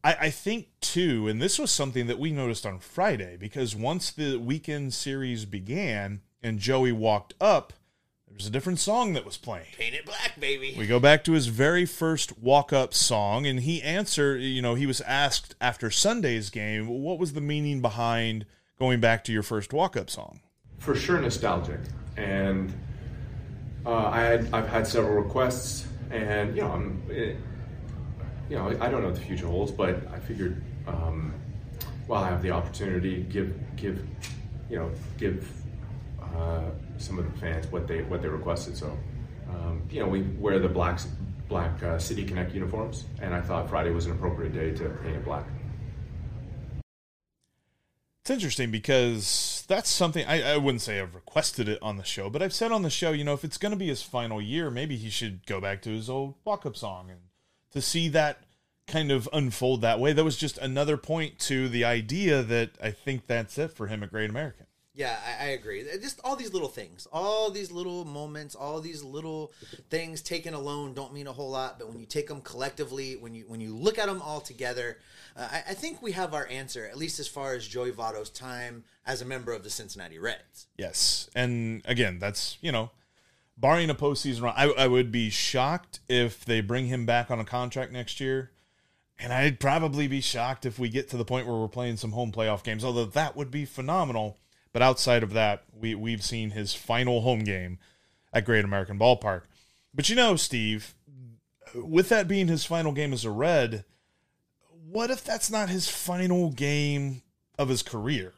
I, 0.03 0.13
I 0.21 0.29
think 0.29 0.67
too, 0.81 1.27
and 1.27 1.41
this 1.41 1.59
was 1.59 1.71
something 1.71 2.07
that 2.07 2.19
we 2.19 2.31
noticed 2.31 2.65
on 2.65 2.79
Friday 2.79 3.37
because 3.37 3.75
once 3.75 4.11
the 4.11 4.37
weekend 4.37 4.93
series 4.93 5.45
began 5.45 6.21
and 6.41 6.59
Joey 6.59 6.91
walked 6.91 7.35
up, 7.39 7.73
there 8.33 8.37
was 8.37 8.47
a 8.47 8.51
different 8.51 8.79
song 8.79 9.13
that 9.13 9.25
was 9.25 9.37
playing. 9.37 9.67
Paint 9.77 9.93
it 9.93 10.05
black, 10.05 10.39
baby. 10.39 10.75
We 10.77 10.87
go 10.87 10.99
back 10.99 11.23
to 11.25 11.33
his 11.33 11.47
very 11.47 11.85
first 11.85 12.39
walk 12.39 12.73
up 12.73 12.93
song, 12.93 13.45
and 13.45 13.59
he 13.59 13.81
answered, 13.81 14.41
you 14.41 14.61
know, 14.61 14.73
he 14.73 14.87
was 14.87 15.01
asked 15.01 15.55
after 15.61 15.91
Sunday's 15.91 16.49
game, 16.49 16.87
what 16.87 17.19
was 17.19 17.33
the 17.33 17.41
meaning 17.41 17.81
behind 17.81 18.45
going 18.79 18.99
back 18.99 19.23
to 19.25 19.31
your 19.31 19.43
first 19.43 19.71
walk 19.71 19.95
up 19.95 20.09
song? 20.09 20.41
for 20.83 20.95
sure 20.95 21.19
nostalgic 21.21 21.79
and 22.17 22.73
uh, 23.85 24.07
I 24.07 24.19
had 24.19 24.53
I've 24.53 24.67
had 24.67 24.85
several 24.85 25.15
requests 25.15 25.87
and 26.11 26.53
you 26.55 26.61
know 26.61 26.71
I'm 26.71 27.01
it, 27.09 27.37
you 28.49 28.57
know 28.57 28.67
I 28.67 28.89
don't 28.89 29.01
know 29.01 29.07
what 29.07 29.15
the 29.15 29.21
future 29.21 29.47
holds 29.47 29.71
but 29.71 30.05
I 30.13 30.19
figured 30.19 30.61
um, 30.85 31.33
while 32.05 32.21
I 32.21 32.29
have 32.29 32.41
the 32.41 32.51
opportunity 32.51 33.23
give 33.23 33.53
give 33.77 34.05
you 34.69 34.77
know 34.77 34.91
give 35.17 35.49
uh, 36.21 36.63
some 36.97 37.19
of 37.19 37.31
the 37.31 37.39
fans 37.39 37.67
what 37.71 37.87
they 37.87 38.03
what 38.03 38.21
they 38.21 38.27
requested 38.27 38.75
so 38.77 38.97
um, 39.49 39.81
you 39.89 39.99
know 39.99 40.07
we 40.07 40.21
wear 40.39 40.59
the 40.59 40.69
black 40.69 40.99
black 41.47 41.83
uh, 41.83 41.99
City 41.99 42.23
Connect 42.23 42.53
uniforms 42.53 43.05
and 43.21 43.33
I 43.33 43.41
thought 43.41 43.69
Friday 43.69 43.91
was 43.91 44.05
an 44.05 44.13
appropriate 44.13 44.53
day 44.53 44.71
to 44.71 44.89
paint 45.03 45.17
it 45.17 45.25
black. 45.25 45.45
It's 48.23 48.29
interesting 48.29 48.71
because 48.71 49.65
that's 49.67 49.89
something 49.89 50.25
I, 50.25 50.53
I 50.53 50.57
wouldn't 50.57 50.81
say 50.81 51.01
I've 51.01 51.13
requested 51.13 51.67
it 51.67 51.77
on 51.81 51.97
the 51.97 52.05
show, 52.05 52.29
but 52.29 52.41
I've 52.41 52.53
said 52.53 52.71
on 52.71 52.81
the 52.81 52.89
show, 52.89 53.11
you 53.11 53.25
know, 53.25 53.33
if 53.33 53.43
it's 53.43 53.57
going 53.57 53.73
to 53.73 53.77
be 53.77 53.87
his 53.87 54.01
final 54.01 54.41
year, 54.41 54.71
maybe 54.71 54.95
he 54.95 55.09
should 55.09 55.45
go 55.45 55.59
back 55.59 55.81
to 55.81 55.89
his 55.89 56.09
old 56.09 56.35
walk 56.45 56.65
up 56.65 56.77
song. 56.77 57.09
And 57.09 57.19
to 57.71 57.81
see 57.81 58.07
that 58.09 58.45
kind 58.87 59.11
of 59.11 59.27
unfold 59.33 59.81
that 59.81 59.99
way, 59.99 60.13
that 60.13 60.23
was 60.23 60.37
just 60.37 60.57
another 60.59 60.95
point 60.95 61.37
to 61.39 61.67
the 61.67 61.83
idea 61.83 62.41
that 62.43 62.71
I 62.81 62.91
think 62.91 63.27
that's 63.27 63.57
it 63.57 63.73
for 63.73 63.87
him 63.87 64.03
at 64.03 64.11
Great 64.11 64.29
American. 64.29 64.67
Yeah, 64.95 65.17
I, 65.25 65.45
I 65.45 65.49
agree. 65.49 65.83
Just 66.01 66.21
all 66.23 66.35
these 66.35 66.53
little 66.53 66.67
things, 66.67 67.07
all 67.11 67.49
these 67.49 67.71
little 67.71 68.05
moments, 68.05 68.53
all 68.53 68.79
these 68.79 69.03
little 69.03 69.51
things 69.89 70.21
taken 70.21 70.53
alone 70.53 70.93
don't 70.93 71.13
mean 71.13 71.25
a 71.25 71.33
whole 71.33 71.49
lot. 71.49 71.79
But 71.79 71.89
when 71.89 71.99
you 71.99 72.05
take 72.05 72.27
them 72.27 72.41
collectively, 72.41 73.15
when 73.15 73.33
you 73.33 73.45
when 73.47 73.59
you 73.59 73.75
look 73.75 73.97
at 73.97 74.05
them 74.05 74.21
all 74.21 74.39
together, 74.39 74.99
uh, 75.35 75.47
I, 75.51 75.63
I 75.69 75.73
think 75.73 76.01
we 76.01 76.11
have 76.11 76.35
our 76.35 76.47
answer, 76.47 76.85
at 76.85 76.95
least 76.95 77.19
as 77.19 77.27
far 77.27 77.55
as 77.55 77.67
Joey 77.67 77.91
Votto's 77.91 78.29
time 78.29 78.83
as 79.05 79.21
a 79.21 79.25
member 79.25 79.51
of 79.51 79.63
the 79.63 79.69
Cincinnati 79.71 80.19
Reds. 80.19 80.67
Yes. 80.77 81.27
And 81.35 81.81
again, 81.85 82.19
that's, 82.19 82.59
you 82.61 82.71
know, 82.71 82.91
barring 83.57 83.89
a 83.89 83.95
postseason 83.95 84.43
run, 84.43 84.53
I, 84.55 84.69
I 84.77 84.87
would 84.87 85.11
be 85.11 85.31
shocked 85.31 86.01
if 86.07 86.45
they 86.45 86.61
bring 86.61 86.85
him 86.85 87.07
back 87.07 87.31
on 87.31 87.39
a 87.39 87.45
contract 87.45 87.91
next 87.91 88.19
year. 88.19 88.51
And 89.17 89.33
I'd 89.33 89.59
probably 89.59 90.07
be 90.07 90.21
shocked 90.21 90.65
if 90.65 90.77
we 90.77 90.89
get 90.89 91.09
to 91.09 91.17
the 91.17 91.25
point 91.25 91.47
where 91.47 91.55
we're 91.55 91.67
playing 91.67 91.97
some 91.97 92.11
home 92.11 92.31
playoff 92.31 92.63
games, 92.63 92.83
although 92.83 93.05
that 93.05 93.35
would 93.35 93.49
be 93.49 93.65
phenomenal. 93.65 94.37
But 94.73 94.81
outside 94.81 95.23
of 95.23 95.33
that, 95.33 95.63
we, 95.71 95.95
we've 95.95 96.23
seen 96.23 96.49
his 96.49 96.73
final 96.73 97.21
home 97.21 97.43
game 97.43 97.77
at 98.33 98.45
Great 98.45 98.65
American 98.65 98.99
Ballpark. 98.99 99.43
But 99.93 100.09
you 100.09 100.15
know, 100.15 100.35
Steve, 100.35 100.95
with 101.75 102.09
that 102.09 102.27
being 102.27 102.47
his 102.47 102.65
final 102.65 102.91
game 102.91 103.13
as 103.13 103.23
a 103.23 103.31
Red, 103.31 103.85
what 104.89 105.11
if 105.11 105.23
that's 105.23 105.51
not 105.51 105.69
his 105.69 105.87
final 105.87 106.49
game 106.49 107.21
of 107.57 107.69
his 107.69 107.83
career? 107.83 108.33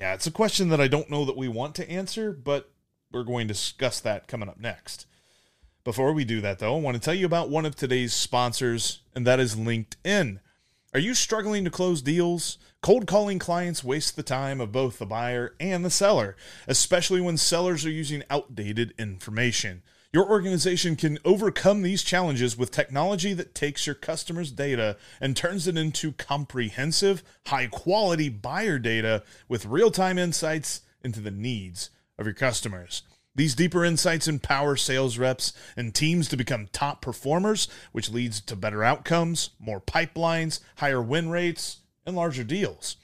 Yeah, 0.00 0.14
it's 0.14 0.26
a 0.26 0.32
question 0.32 0.68
that 0.68 0.80
I 0.80 0.88
don't 0.88 1.10
know 1.10 1.24
that 1.24 1.36
we 1.36 1.48
want 1.48 1.74
to 1.76 1.90
answer, 1.90 2.32
but 2.32 2.70
we're 3.10 3.24
going 3.24 3.48
to 3.48 3.54
discuss 3.54 3.98
that 4.00 4.28
coming 4.28 4.48
up 4.48 4.60
next. 4.60 5.06
Before 5.84 6.12
we 6.12 6.24
do 6.24 6.40
that, 6.40 6.58
though, 6.58 6.76
I 6.76 6.80
want 6.80 6.96
to 6.96 7.00
tell 7.00 7.14
you 7.14 7.26
about 7.26 7.48
one 7.48 7.64
of 7.64 7.76
today's 7.76 8.12
sponsors, 8.12 9.00
and 9.14 9.26
that 9.26 9.40
is 9.40 9.56
LinkedIn. 9.56 10.40
Are 10.92 11.00
you 11.00 11.14
struggling 11.14 11.64
to 11.64 11.70
close 11.70 12.02
deals? 12.02 12.58
Cold 12.86 13.08
calling 13.08 13.40
clients 13.40 13.82
waste 13.82 14.14
the 14.14 14.22
time 14.22 14.60
of 14.60 14.70
both 14.70 15.00
the 15.00 15.06
buyer 15.06 15.56
and 15.58 15.84
the 15.84 15.90
seller, 15.90 16.36
especially 16.68 17.20
when 17.20 17.36
sellers 17.36 17.84
are 17.84 17.90
using 17.90 18.22
outdated 18.30 18.94
information. 18.96 19.82
Your 20.12 20.30
organization 20.30 20.94
can 20.94 21.18
overcome 21.24 21.82
these 21.82 22.04
challenges 22.04 22.56
with 22.56 22.70
technology 22.70 23.32
that 23.32 23.56
takes 23.56 23.88
your 23.88 23.96
customers' 23.96 24.52
data 24.52 24.96
and 25.20 25.36
turns 25.36 25.66
it 25.66 25.76
into 25.76 26.12
comprehensive, 26.12 27.24
high 27.46 27.66
quality 27.66 28.28
buyer 28.28 28.78
data 28.78 29.24
with 29.48 29.66
real 29.66 29.90
time 29.90 30.16
insights 30.16 30.82
into 31.02 31.18
the 31.18 31.32
needs 31.32 31.90
of 32.20 32.24
your 32.24 32.34
customers. 32.34 33.02
These 33.34 33.56
deeper 33.56 33.84
insights 33.84 34.28
empower 34.28 34.76
sales 34.76 35.18
reps 35.18 35.52
and 35.76 35.92
teams 35.92 36.28
to 36.28 36.36
become 36.36 36.68
top 36.70 37.02
performers, 37.02 37.66
which 37.90 38.12
leads 38.12 38.40
to 38.42 38.54
better 38.54 38.84
outcomes, 38.84 39.50
more 39.58 39.80
pipelines, 39.80 40.60
higher 40.76 41.02
win 41.02 41.30
rates, 41.30 41.80
and 42.06 42.16
larger 42.16 42.44
deals. 42.44 42.96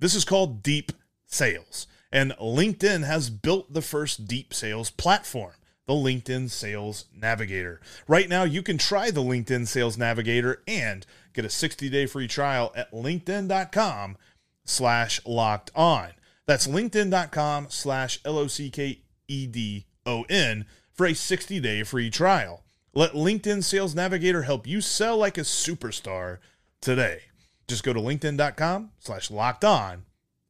This 0.00 0.14
is 0.14 0.24
called 0.24 0.62
deep 0.62 0.92
sales, 1.26 1.86
and 2.12 2.32
LinkedIn 2.32 3.04
has 3.04 3.30
built 3.30 3.72
the 3.72 3.82
first 3.82 4.26
deep 4.26 4.52
sales 4.52 4.90
platform, 4.90 5.52
the 5.86 5.94
LinkedIn 5.94 6.50
Sales 6.50 7.06
Navigator. 7.14 7.80
Right 8.06 8.28
now, 8.28 8.44
you 8.44 8.62
can 8.62 8.78
try 8.78 9.10
the 9.10 9.22
LinkedIn 9.22 9.66
Sales 9.66 9.98
Navigator 9.98 10.62
and 10.66 11.04
get 11.32 11.44
a 11.44 11.48
60-day 11.48 12.06
free 12.06 12.28
trial 12.28 12.72
at 12.76 12.92
linkedin.com 12.92 14.16
slash 14.64 15.20
locked 15.24 15.70
on. 15.74 16.10
That's 16.46 16.66
linkedin.com 16.66 17.66
slash 17.70 18.20
L-O-C-K 18.24 19.02
E 19.28 19.46
D 19.46 19.86
O 20.06 20.24
N 20.30 20.64
for 20.94 21.06
a 21.06 21.14
60 21.14 21.60
day 21.60 21.82
free 21.82 22.10
trial. 22.10 22.64
Let 22.94 23.12
LinkedIn 23.12 23.62
Sales 23.62 23.94
Navigator 23.94 24.42
help 24.42 24.66
you 24.66 24.80
sell 24.80 25.18
like 25.18 25.38
a 25.38 25.42
superstar 25.42 26.38
today. 26.80 27.27
Just 27.68 27.84
go 27.84 27.92
to 27.92 28.00
linkedin.com 28.00 28.90
slash 28.98 29.30
locked 29.30 29.64
on 29.64 30.04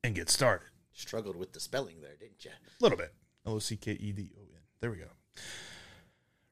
and 0.05 0.15
get 0.15 0.31
started. 0.31 0.69
Struggled 0.93 1.37
with 1.37 1.53
the 1.53 1.61
spelling 1.61 2.01
there, 2.01 2.17
didn't 2.19 2.45
you? 2.45 2.51
A 2.51 2.83
little 2.83 2.97
bit. 2.97 3.13
L 3.47 3.55
O 3.55 3.59
C 3.59 3.77
K 3.77 3.93
E 3.93 4.13
D 4.13 4.31
O 4.37 4.43
N. 4.43 4.61
There 4.81 4.91
we 4.91 4.97
go. 4.99 5.09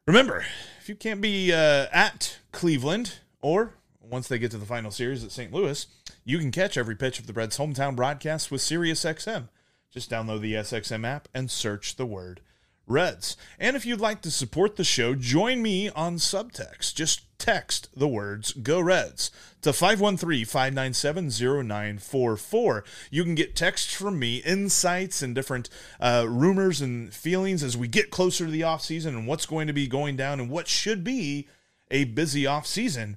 Remember, 0.06 0.44
if 0.80 0.88
you 0.88 0.94
can't 0.94 1.20
be 1.20 1.52
uh, 1.52 1.87
at 1.92 2.38
Cleveland 2.52 3.18
or 3.40 3.75
once 4.00 4.28
they 4.28 4.38
get 4.38 4.50
to 4.52 4.58
the 4.58 4.66
final 4.66 4.90
series 4.90 5.25
at 5.25 5.32
St. 5.32 5.52
Louis, 5.52 5.87
you 6.25 6.38
can 6.38 6.52
catch 6.52 6.76
every 6.76 6.94
pitch 6.94 7.18
of 7.18 7.26
the 7.26 7.32
Reds' 7.32 7.58
hometown 7.58 7.96
broadcast 7.96 8.50
with 8.50 8.61
SiriusXM. 8.61 9.49
Just 9.90 10.11
download 10.11 10.40
the 10.40 10.54
SXM 10.54 11.06
app 11.06 11.28
and 11.35 11.50
search 11.50 11.96
the 11.96 12.06
word 12.06 12.40
Reds. 12.87 13.37
And 13.59 13.76
if 13.76 13.85
you'd 13.85 14.00
like 14.00 14.23
to 14.23 14.31
support 14.31 14.76
the 14.76 14.85
show, 14.85 15.14
join 15.14 15.62
me 15.62 15.90
on 15.90 16.16
Subtext. 16.16 16.95
Just 16.95 17.23
text 17.38 17.88
the 17.95 18.09
words 18.09 18.52
Go 18.52 18.81
Reds 18.81 19.31
to 19.62 19.73
513 19.73 20.45
597 20.45 21.28
0944. 21.28 22.85
You 23.11 23.25
can 23.25 23.35
get 23.35 23.57
texts 23.57 23.93
from 23.93 24.19
me, 24.19 24.37
insights, 24.38 25.23
and 25.23 25.35
different 25.35 25.69
uh, 26.00 26.26
rumors 26.28 26.81
and 26.81 27.12
feelings 27.12 27.62
as 27.62 27.76
we 27.76 27.88
get 27.88 28.11
closer 28.11 28.47
to 28.47 28.50
the 28.50 28.61
offseason 28.61 29.09
and 29.09 29.26
what's 29.26 29.47
going 29.47 29.66
to 29.66 29.73
be 29.73 29.88
going 29.88 30.16
down 30.16 30.40
and 30.40 30.49
what 30.49 30.69
should 30.69 31.02
be 31.02 31.49
a 31.90 32.05
busy 32.05 32.45
offseason. 32.45 33.16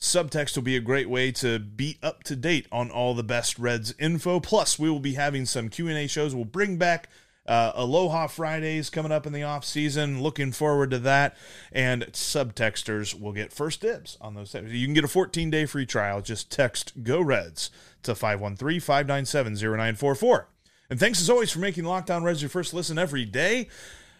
Subtext 0.00 0.56
will 0.56 0.62
be 0.62 0.76
a 0.76 0.80
great 0.80 1.10
way 1.10 1.30
to 1.32 1.58
be 1.58 1.98
up 2.02 2.24
to 2.24 2.34
date 2.34 2.66
on 2.72 2.90
all 2.90 3.14
the 3.14 3.22
best 3.22 3.58
Reds 3.58 3.94
info. 3.98 4.40
Plus, 4.40 4.78
we 4.78 4.88
will 4.88 4.98
be 4.98 5.14
having 5.14 5.44
some 5.44 5.68
Q&A 5.68 6.06
shows. 6.06 6.34
We'll 6.34 6.46
bring 6.46 6.78
back 6.78 7.10
uh, 7.46 7.72
Aloha 7.74 8.26
Fridays 8.26 8.90
coming 8.90 9.12
up 9.12 9.26
in 9.26 9.32
the 9.32 9.42
off 9.42 9.64
season. 9.64 10.22
Looking 10.22 10.52
forward 10.52 10.90
to 10.90 10.98
that. 11.00 11.36
And 11.72 12.04
subtexters 12.12 13.18
will 13.18 13.32
get 13.32 13.52
first 13.52 13.80
dibs 13.80 14.16
on 14.20 14.34
those. 14.34 14.54
You 14.54 14.86
can 14.86 14.94
get 14.94 15.04
a 15.04 15.08
14 15.08 15.50
day 15.50 15.66
free 15.66 15.86
trial. 15.86 16.20
Just 16.20 16.50
text 16.50 17.02
Go 17.02 17.20
Reds 17.20 17.70
to 18.02 18.14
513 18.14 18.80
597 18.80 19.54
0944. 19.54 20.48
And 20.90 20.98
thanks 20.98 21.20
as 21.20 21.30
always 21.30 21.50
for 21.50 21.60
making 21.60 21.84
Locked 21.84 22.10
On 22.10 22.22
Reds 22.22 22.42
your 22.42 22.48
first 22.48 22.74
listen 22.74 22.98
every 22.98 23.24
day. 23.24 23.68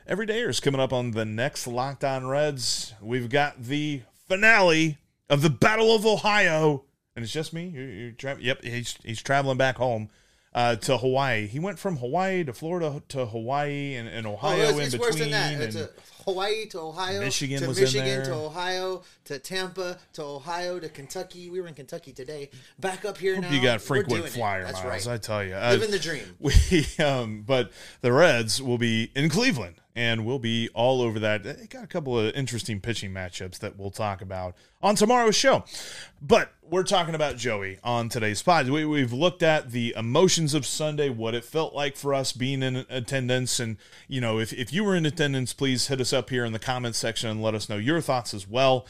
Every 0.07 0.27
day 0.27 0.41
is 0.41 0.61
coming 0.61 0.81
up 0.81 0.93
on 0.93 1.13
the 1.13 1.25
next 1.25 1.67
Locked 1.67 2.05
On 2.05 2.27
Reds. 2.27 2.95
We've 3.01 3.29
got 3.29 3.63
the 3.63 4.03
finale 4.29 4.99
of 5.29 5.43
the 5.43 5.51
Battle 5.51 5.95
of 5.95 6.07
Ohio. 6.07 6.85
And 7.15 7.25
it's 7.25 7.33
just 7.33 7.53
me. 7.53 7.67
You're, 7.67 7.89
you're 7.89 8.13
tra- 8.13 8.39
yep, 8.41 8.63
he's, 8.65 8.97
he's 9.05 9.23
traveling 9.23 9.59
back 9.59 9.77
home 9.77 10.11
uh, 10.55 10.77
to 10.77 10.99
Hawaii. 10.99 11.47
He 11.47 11.59
went 11.61 11.79
from 11.79 11.97
Hawaii 11.99 12.45
to 12.45 12.53
Florida 12.53 13.03
to 13.09 13.27
Hawaii 13.27 13.95
and, 13.95 14.09
and 14.09 14.27
Ohio 14.27 14.59
Oh, 14.59 14.69
it's, 14.69 14.73
in 14.79 14.83
it's 14.85 14.93
between. 14.95 15.09
worse 15.09 15.19
than 15.19 15.31
that. 15.31 15.61
It's 15.61 15.77
and- 15.77 15.85
a 15.87 16.20
Hawaii 16.25 16.67
to 16.67 16.81
Ohio, 16.81 17.21
Michigan 17.21 17.61
to 17.61 17.69
Michigan 17.69 18.25
to 18.25 18.35
Ohio 18.35 19.03
to 19.25 19.39
Tampa 19.39 19.99
to 20.15 20.23
Ohio 20.23 20.79
to 20.81 20.89
Kentucky. 20.89 21.51
We 21.51 21.61
were 21.61 21.69
in 21.69 21.75
Kentucky 21.75 22.13
today. 22.13 22.51
Back 22.79 23.05
up 23.05 23.19
here 23.19 23.41
now. 23.41 23.51
you 23.51 23.63
got 23.63 23.81
frequent 23.81 24.29
flyer 24.29 24.65
miles, 24.65 24.85
right. 24.85 25.07
I 25.15 25.17
tell 25.19 25.45
you. 25.45 25.55
Uh, 25.55 25.71
Living 25.73 25.91
the 25.91 25.99
dream. 25.99 26.25
We, 26.41 26.87
um, 27.05 27.43
but 27.47 27.71
the 28.01 28.13
Reds 28.13 28.63
will 28.63 28.79
be 28.79 29.11
in 29.15 29.29
Cleveland, 29.29 29.77
and 29.95 30.25
we'll 30.25 30.39
be 30.39 30.69
all 30.75 31.03
over 31.03 31.19
that. 31.21 31.43
They 31.45 31.67
got 31.69 31.85
a 31.85 31.87
couple 31.87 32.19
of 32.19 32.35
interesting 32.35 32.81
pitching 32.81 33.13
matchups 33.13 33.59
that 33.59 33.79
we'll 33.79 33.91
talk 33.91 34.21
about 34.23 34.55
on 34.83 34.95
tomorrow's 34.95 35.37
show. 35.37 35.65
But 36.23 36.53
we're 36.63 36.85
talking 36.85 37.15
about 37.15 37.37
Joey 37.37 37.79
on 37.83 38.09
today's 38.09 38.43
pod. 38.43 38.69
We, 38.69 38.85
we've 38.85 39.13
looked 39.13 39.43
at 39.43 39.71
the 39.73 39.95
emotions 39.97 40.55
of 40.55 40.65
Sunday, 40.67 41.09
what 41.09 41.35
it 41.35 41.45
felt 41.45 41.75
like 41.75 41.97
for 41.97 42.15
us 42.15 42.33
being 42.33 42.63
in 42.63 42.85
attendance, 42.89 43.59
and 43.61 43.77
you 44.09 44.21
know, 44.21 44.39
if 44.39 44.53
if 44.53 44.73
you 44.73 44.85
were 44.85 44.95
in 44.97 45.07
attendance, 45.07 45.53
please 45.53 45.89
hit 45.89 46.01
us 46.01 46.10
up 46.13 46.31
here 46.31 46.45
in 46.45 46.53
the 46.53 46.59
comments 46.59 46.99
section 46.99 47.31
and 47.31 47.43
let 47.43 47.55
us 47.55 47.69
know 47.69 47.77
your 47.77 48.01
thoughts 48.01 48.33
as 48.35 48.47
well 48.49 48.87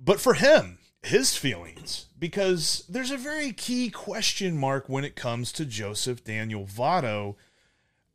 but 0.00 0.20
for 0.20 0.34
him, 0.34 0.78
his 1.02 1.36
feelings, 1.36 2.06
because 2.16 2.84
there's 2.88 3.10
a 3.10 3.16
very 3.16 3.50
key 3.52 3.90
question 3.90 4.56
mark 4.56 4.88
when 4.88 5.04
it 5.04 5.16
comes 5.16 5.50
to 5.52 5.64
Joseph 5.64 6.22
Daniel 6.22 6.64
Votto, 6.66 7.34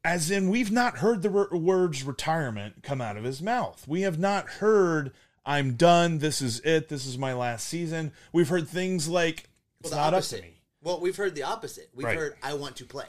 as 0.05 0.31
in 0.31 0.49
we've 0.49 0.71
not 0.71 0.99
heard 0.99 1.21
the 1.21 1.29
r- 1.51 1.57
words 1.57 2.03
retirement 2.03 2.83
come 2.83 3.01
out 3.01 3.17
of 3.17 3.25
his 3.25 3.41
mouth. 3.41 3.85
We 3.85 4.03
have 4.03 4.17
not 4.17 4.47
heard, 4.47 5.11
I'm 5.45 5.73
done, 5.73 6.19
this 6.19 6.41
is 6.41 6.61
it, 6.61 6.87
this 6.87 7.05
is 7.05 7.17
my 7.17 7.33
last 7.33 7.67
season. 7.67 8.13
We've 8.31 8.47
heard 8.49 8.69
things 8.69 9.09
like, 9.09 9.49
it's 9.81 9.91
Well, 9.91 9.91
the 9.91 9.95
not 9.97 10.13
opposite. 10.13 10.37
up 10.37 10.41
to 10.43 10.47
me. 10.47 10.61
Well, 10.81 10.99
we've 11.01 11.17
heard 11.17 11.35
the 11.35 11.43
opposite. 11.43 11.89
We've 11.93 12.05
Right. 12.05 12.17
heard 12.17 12.35
I 12.41 12.53
want 12.53 12.77
to 12.77 12.85
play. 12.85 13.07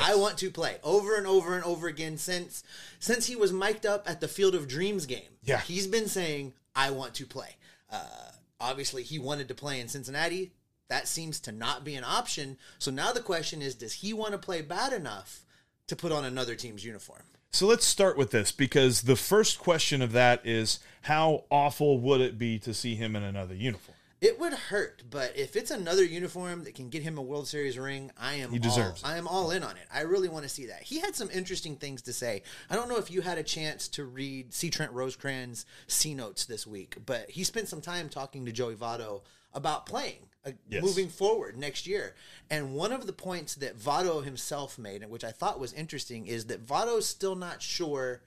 I 0.00 0.14
want 0.14 0.38
to 0.38 0.50
play 0.50 0.76
over 0.82 1.16
and 1.16 1.26
over 1.26 1.54
and 1.54 1.64
over 1.64 1.86
again 1.86 2.16
since 2.16 2.62
since 2.98 3.26
he 3.26 3.36
was 3.36 3.52
mic'd 3.52 3.86
up 3.86 4.08
at 4.08 4.20
the 4.20 4.28
Field 4.28 4.54
of 4.54 4.68
Dreams 4.68 5.06
game. 5.06 5.36
Yeah. 5.42 5.60
he's 5.60 5.86
been 5.86 6.08
saying 6.08 6.54
I 6.74 6.90
want 6.90 7.14
to 7.14 7.26
play. 7.26 7.56
Uh, 7.90 8.30
obviously, 8.60 9.02
he 9.02 9.18
wanted 9.18 9.48
to 9.48 9.54
play 9.54 9.80
in 9.80 9.88
Cincinnati. 9.88 10.52
That 10.88 11.06
seems 11.06 11.40
to 11.40 11.52
not 11.52 11.84
be 11.84 11.96
an 11.96 12.04
option. 12.04 12.56
So 12.78 12.90
now 12.90 13.12
the 13.12 13.20
question 13.20 13.60
is, 13.60 13.74
does 13.74 13.94
he 13.94 14.12
want 14.12 14.32
to 14.32 14.38
play 14.38 14.62
bad 14.62 14.92
enough 14.92 15.44
to 15.86 15.96
put 15.96 16.12
on 16.12 16.24
another 16.24 16.54
team's 16.54 16.84
uniform? 16.84 17.22
So 17.50 17.66
let's 17.66 17.84
start 17.84 18.16
with 18.16 18.30
this 18.30 18.52
because 18.52 19.02
the 19.02 19.16
first 19.16 19.58
question 19.58 20.02
of 20.02 20.12
that 20.12 20.46
is 20.46 20.80
how 21.02 21.44
awful 21.50 21.98
would 21.98 22.20
it 22.20 22.38
be 22.38 22.58
to 22.60 22.74
see 22.74 22.94
him 22.94 23.16
in 23.16 23.22
another 23.22 23.54
uniform? 23.54 23.96
It 24.20 24.40
would 24.40 24.52
hurt, 24.52 25.04
but 25.08 25.36
if 25.36 25.54
it's 25.54 25.70
another 25.70 26.04
uniform 26.04 26.64
that 26.64 26.74
can 26.74 26.88
get 26.88 27.02
him 27.02 27.18
a 27.18 27.22
World 27.22 27.46
Series 27.46 27.78
ring, 27.78 28.10
I 28.18 28.34
am 28.34 28.50
He 28.50 28.58
deserves 28.58 29.04
all, 29.04 29.10
I 29.10 29.16
am 29.16 29.28
all 29.28 29.50
in 29.52 29.62
on 29.62 29.76
it. 29.76 29.86
I 29.92 30.00
really 30.00 30.28
want 30.28 30.42
to 30.42 30.48
see 30.48 30.66
that. 30.66 30.82
He 30.82 30.98
had 30.98 31.14
some 31.14 31.30
interesting 31.32 31.76
things 31.76 32.02
to 32.02 32.12
say. 32.12 32.42
I 32.68 32.74
don't 32.74 32.88
know 32.88 32.98
if 32.98 33.12
you 33.12 33.20
had 33.20 33.38
a 33.38 33.44
chance 33.44 33.86
to 33.88 34.04
read 34.04 34.52
C. 34.52 34.70
Trent 34.70 34.90
Rosecrans' 34.92 35.66
C 35.86 36.14
notes 36.14 36.46
this 36.46 36.66
week, 36.66 36.96
but 37.06 37.30
he 37.30 37.44
spent 37.44 37.68
some 37.68 37.80
time 37.80 38.08
talking 38.08 38.44
to 38.46 38.52
Joey 38.52 38.74
Votto 38.74 39.22
about 39.54 39.86
playing. 39.86 40.26
Uh, 40.44 40.50
Yes. 40.68 40.82
Moving 40.82 41.08
forward 41.08 41.56
next 41.56 41.86
year. 41.86 42.14
And 42.50 42.74
one 42.74 42.92
of 42.92 43.06
the 43.06 43.12
points 43.12 43.54
that 43.56 43.78
Votto 43.78 44.24
himself 44.24 44.78
made, 44.78 45.08
which 45.08 45.24
I 45.24 45.30
thought 45.30 45.60
was 45.60 45.72
interesting, 45.72 46.26
is 46.26 46.46
that 46.46 46.66
Votto's 46.66 47.06
still 47.06 47.36
not 47.36 47.62
sure 47.62 48.22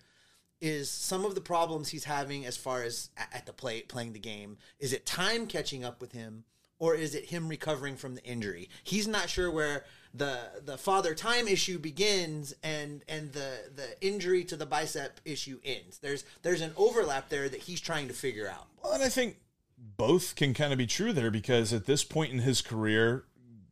is 0.62 0.90
some 0.90 1.26
of 1.26 1.36
the 1.36 1.42
problems 1.42 1.90
he's 1.90 2.04
having 2.06 2.46
as 2.46 2.56
far 2.56 2.84
as 2.84 3.10
at 3.18 3.46
the 3.46 3.54
plate 3.54 3.90
playing 3.90 4.14
the 4.14 4.20
game. 4.20 4.58
Is 4.80 4.94
it 4.94 5.06
time 5.06 5.48
catching 5.48 5.84
up 5.84 6.00
with 6.00 6.12
him, 6.14 6.44
or 6.80 6.96
is 6.96 7.16
it 7.16 7.26
him 7.26 7.48
recovering 7.48 7.98
from 7.98 8.16
the 8.16 8.24
injury? 8.24 8.70
He's 8.84 9.08
not 9.08 9.30
sure 9.30 9.52
where 9.52 9.86
the 10.14 10.40
the 10.64 10.78
father 10.78 11.16
time 11.16 11.48
issue 11.48 11.80
begins 11.80 12.54
and 12.64 13.04
and 13.08 13.32
the 13.34 13.72
the 13.76 14.06
injury 14.06 14.44
to 14.46 14.56
the 14.56 14.66
bicep 14.66 15.20
issue 15.26 15.60
ends. 15.64 15.98
There's 16.00 16.24
there's 16.44 16.62
an 16.62 16.74
overlap 16.78 17.30
there 17.30 17.50
that 17.50 17.62
he's 17.62 17.82
trying 17.82 18.08
to 18.08 18.14
figure 18.14 18.48
out. 18.48 18.68
Well, 18.84 18.94
and 18.94 19.04
I 19.04 19.10
think 19.10 19.38
both 19.78 20.36
can 20.36 20.54
kind 20.54 20.72
of 20.72 20.78
be 20.78 20.88
true 20.88 21.12
there 21.12 21.32
because 21.32 21.74
at 21.74 21.86
this 21.86 22.04
point 22.04 22.32
in 22.32 22.40
his 22.40 22.62
career, 22.62 23.26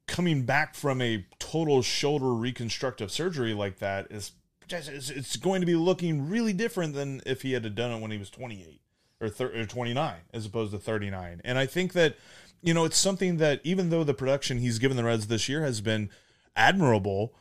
coming 0.08 0.44
back 0.44 0.74
from 0.74 1.02
a 1.02 1.26
total 1.38 1.82
shoulder 1.82 2.34
reconstructive 2.34 3.12
surgery 3.12 3.54
like 3.54 3.78
that 3.80 4.08
is 4.10 4.32
it's, 4.72 5.36
going 5.38 5.62
to 5.62 5.68
be 5.68 5.76
looking 5.76 6.30
really 6.30 6.54
different 6.54 6.94
than 6.94 7.22
if 7.26 7.42
he 7.42 7.54
had 7.54 7.76
done 7.76 7.92
it 7.92 8.02
when 8.02 8.12
he 8.12 8.18
was 8.18 8.30
28 8.30 8.82
or, 9.22 9.30
thir- 9.30 9.62
or 9.62 9.66
29 9.66 10.16
as 10.34 10.46
opposed 10.46 10.72
to 10.72 10.80
39. 10.80 11.42
And 11.44 11.58
I 11.58 11.66
think 11.66 11.94
that, 11.94 12.16
you 12.62 12.74
know, 12.74 12.86
it's 12.86 12.98
something 12.98 13.38
that 13.38 13.62
even 13.64 13.90
though 13.90 14.04
the 14.04 14.14
production 14.14 14.60
he's 14.60 14.80
given 14.80 14.98
the 14.98 15.04
Reds 15.04 15.28
this 15.28 15.50
year 15.50 15.62
has 15.62 15.82
been 15.82 16.10
admirable, 16.56 17.34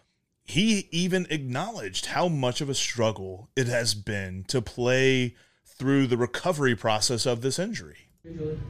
he 0.45 0.89
even 0.91 1.27
acknowledged 1.31 2.07
how 2.07 2.29
much 2.29 2.61
of 2.61 2.69
a 2.69 2.75
struggle 2.75 3.51
it 3.55 3.67
has 3.67 3.95
been 3.95 4.45
to 4.49 4.63
play 4.63 5.35
through 5.65 6.07
the 6.07 6.17
recovery 6.17 6.75
process 6.75 7.27
of 7.27 7.43
this 7.43 7.59
injury. 7.59 8.09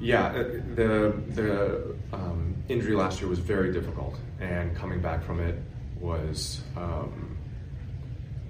Yeah, 0.00 0.26
uh, 0.26 0.32
the 0.74 1.14
the 1.28 1.96
um, 2.12 2.54
injury 2.68 2.94
last 2.94 3.20
year 3.20 3.28
was 3.28 3.38
very 3.38 3.72
difficult, 3.72 4.16
and 4.40 4.76
coming 4.76 5.00
back 5.00 5.24
from 5.24 5.40
it 5.40 5.60
was 6.00 6.60
um, 6.76 7.37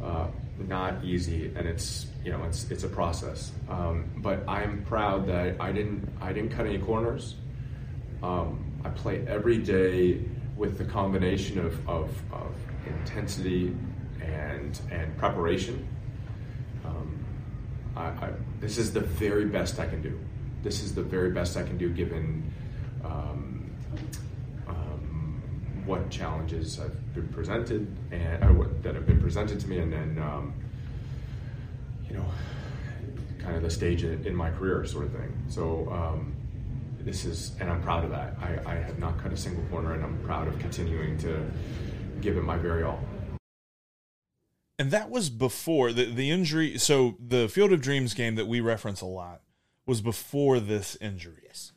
uh, 0.02 0.28
not 0.66 1.04
easy, 1.04 1.52
and 1.54 1.66
it's 1.66 2.06
you 2.24 2.32
know 2.32 2.42
it's 2.44 2.70
it's 2.70 2.84
a 2.84 2.88
process. 2.88 3.52
Um, 3.68 4.10
but 4.18 4.48
I'm 4.48 4.84
proud 4.84 5.26
that 5.28 5.60
I 5.60 5.72
didn't 5.72 6.08
I 6.20 6.32
didn't 6.32 6.50
cut 6.50 6.66
any 6.66 6.78
corners. 6.78 7.36
Um, 8.22 8.64
I 8.84 8.90
play 8.90 9.24
every 9.26 9.58
day 9.58 10.20
with 10.56 10.76
the 10.76 10.84
combination 10.84 11.58
of, 11.58 11.88
of, 11.88 12.10
of 12.32 12.52
intensity 12.86 13.74
and 14.20 14.80
and 14.90 15.16
preparation. 15.16 15.86
Um, 16.84 17.24
I, 17.96 18.06
I, 18.06 18.30
this 18.60 18.78
is 18.78 18.92
the 18.92 19.00
very 19.00 19.46
best 19.46 19.78
I 19.78 19.86
can 19.86 20.02
do. 20.02 20.18
This 20.62 20.82
is 20.82 20.94
the 20.94 21.02
very 21.02 21.30
best 21.30 21.56
I 21.56 21.62
can 21.62 21.78
do 21.78 21.88
given 21.88 22.52
um, 23.04 23.70
what 25.88 26.10
challenges 26.10 26.78
I've 26.78 27.14
been 27.14 27.28
presented 27.28 27.88
and 28.12 28.44
uh, 28.44 28.48
what, 28.48 28.82
that 28.82 28.94
have 28.94 29.06
been 29.06 29.20
presented 29.20 29.58
to 29.60 29.66
me, 29.66 29.78
and 29.78 29.90
then 29.90 30.22
um, 30.22 30.52
you 32.08 32.16
know, 32.16 32.24
kind 33.38 33.56
of 33.56 33.62
the 33.62 33.70
stage 33.70 34.04
in, 34.04 34.26
in 34.26 34.36
my 34.36 34.50
career, 34.50 34.84
sort 34.84 35.06
of 35.06 35.12
thing. 35.12 35.32
So 35.48 35.88
um, 35.90 36.34
this 37.00 37.24
is, 37.24 37.56
and 37.58 37.70
I'm 37.70 37.82
proud 37.82 38.04
of 38.04 38.10
that. 38.10 38.36
I, 38.40 38.60
I 38.66 38.74
have 38.74 38.98
not 38.98 39.18
cut 39.18 39.32
a 39.32 39.36
single 39.36 39.64
corner, 39.64 39.94
and 39.94 40.04
I'm 40.04 40.18
proud 40.24 40.46
of 40.46 40.58
continuing 40.58 41.16
to 41.18 41.50
give 42.20 42.36
it 42.36 42.44
my 42.44 42.58
very 42.58 42.82
all. 42.82 43.00
And 44.78 44.90
that 44.90 45.10
was 45.10 45.30
before 45.30 45.92
the, 45.92 46.04
the 46.04 46.30
injury. 46.30 46.78
So 46.78 47.16
the 47.18 47.48
Field 47.48 47.72
of 47.72 47.80
Dreams 47.80 48.14
game 48.14 48.34
that 48.36 48.46
we 48.46 48.60
reference 48.60 49.00
a 49.00 49.06
lot 49.06 49.40
was 49.86 50.00
before 50.02 50.60
this 50.60 50.96
injury. 51.00 51.42
Yes. 51.44 51.72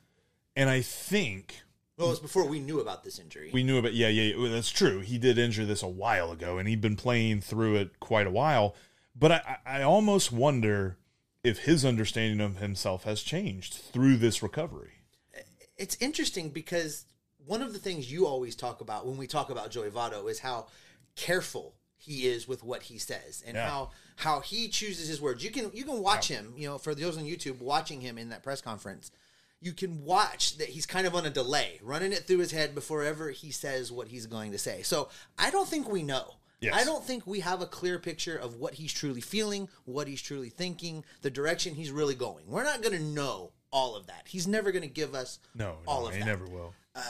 And 0.56 0.70
I 0.70 0.82
think 0.82 1.62
Well, 2.01 2.10
it 2.10 2.13
was 2.13 2.20
before 2.20 2.46
we 2.48 2.60
knew 2.60 2.79
about 2.79 3.03
this 3.03 3.20
injury. 3.20 3.51
we 3.53 3.63
knew 3.63 3.77
about 3.77 3.93
yeah, 3.93 4.08
yeah, 4.08 4.36
yeah, 4.36 4.50
that's 4.50 4.70
true. 4.72 5.00
He 5.00 5.17
did 5.17 5.38
injure 5.38 5.65
this 5.65 5.84
a 5.84 5.88
while 5.88 6.31
ago, 6.31 6.58
and 6.58 6.67
he'd 6.67 6.81
been 6.81 6.96
playing 6.96 7.41
through 7.41 7.75
it 7.75 8.00
quite 8.00 8.27
a 8.27 8.31
while. 8.31 8.75
But 9.15 9.31
I, 9.31 9.58
I 9.65 9.81
almost 9.84 10.31
wonder 10.31 10.98
if 11.43 11.60
his 11.60 11.86
understanding 11.86 12.41
of 12.41 12.58
himself 12.58 13.03
has 13.03 13.22
changed 13.22 13.74
through 13.74 14.17
this 14.17 14.41
recovery. 14.43 15.03
it's 15.77 15.98
interesting 16.00 16.50
because 16.50 17.05
one 17.46 17.62
of 17.62 17.74
the 17.74 17.79
things 17.79 18.12
you 18.12 18.25
always 18.27 18.55
talk 18.55 18.81
about 18.81 19.05
when 19.08 19.17
we 19.17 19.27
talk 19.27 19.50
about 19.50 19.72
Joey 19.72 19.89
Votto 19.89 20.29
is 20.29 20.39
how 20.39 20.67
careful 21.15 21.75
he 21.98 22.25
is 22.27 22.48
with 22.48 22.63
what 22.63 22.84
he 22.84 22.98
says 22.98 23.43
and 23.46 23.55
Yeah. 23.55 23.67
how 23.70 23.91
how 24.15 24.39
he 24.39 24.70
chooses 24.70 25.08
his 25.08 25.22
words. 25.22 25.43
You 25.43 25.51
can 25.51 25.72
you 25.74 25.84
can 25.84 26.01
watch 26.01 26.27
him, 26.27 26.53
you 26.58 26.67
know, 26.67 26.77
for 26.77 26.96
those 26.96 27.17
on 27.17 27.25
YouTube 27.25 27.60
watching 27.60 28.01
him 28.01 28.17
in 28.17 28.29
that 28.29 28.43
press 28.43 28.62
conference. 28.62 29.12
You 29.62 29.74
can 29.74 30.03
watch 30.03 30.58
that 30.58 30.70
he's 30.70 30.86
kind 30.86 31.06
of 31.06 31.15
on 31.15 31.25
a 31.25 31.30
delay, 31.30 31.80
running 31.84 32.12
it 32.12 32.25
through 32.25 32.39
his 32.39 32.51
head 32.51 32.74
before 32.75 33.03
ever 33.03 33.30
he 33.30 33.51
says 33.51 33.91
what 33.91 34.08
he's 34.08 34.25
going 34.25 34.51
to 34.51 34.58
say. 34.58 34.82
So 34.82 35.10
I 35.38 35.51
don't 35.51 35.68
think 35.68 35.88
we 35.88 36.03
know. 36.03 36.36
Yes. 36.60 36.75
I 36.75 36.84
don't 36.84 37.03
think 37.03 37.25
we 37.25 37.39
have 37.39 37.62
a 37.62 37.65
clear 37.65 37.98
picture 37.98 38.38
of 38.38 38.56
what 38.56 38.75
he's 38.75 38.94
truly 38.94 39.22
feeling, 39.22 39.68
what 39.86 40.08
he's 40.08 40.22
truly 40.22 40.50
thinking, 40.50 41.03
the 41.22 41.32
direction 41.32 41.74
he's 41.74 41.91
really 41.91 42.13
going. 42.13 42.46
We're 42.48 42.63
not 42.63 42.84
going 42.84 42.96
to 42.96 43.03
know 43.03 43.51
all 43.72 43.96
of 43.96 44.08
that. 44.08 44.27
He's 44.27 44.48
never 44.48 44.72
going 44.72 44.84
to 44.84 44.88
give 44.88 45.15
us 45.15 45.39
No, 45.56 45.77
all 45.88 46.01
no, 46.01 46.08
of 46.10 46.13
he 46.13 46.20
that 46.20 46.25
never 46.25 46.46
will. 46.46 46.74
Uh, 46.96 47.01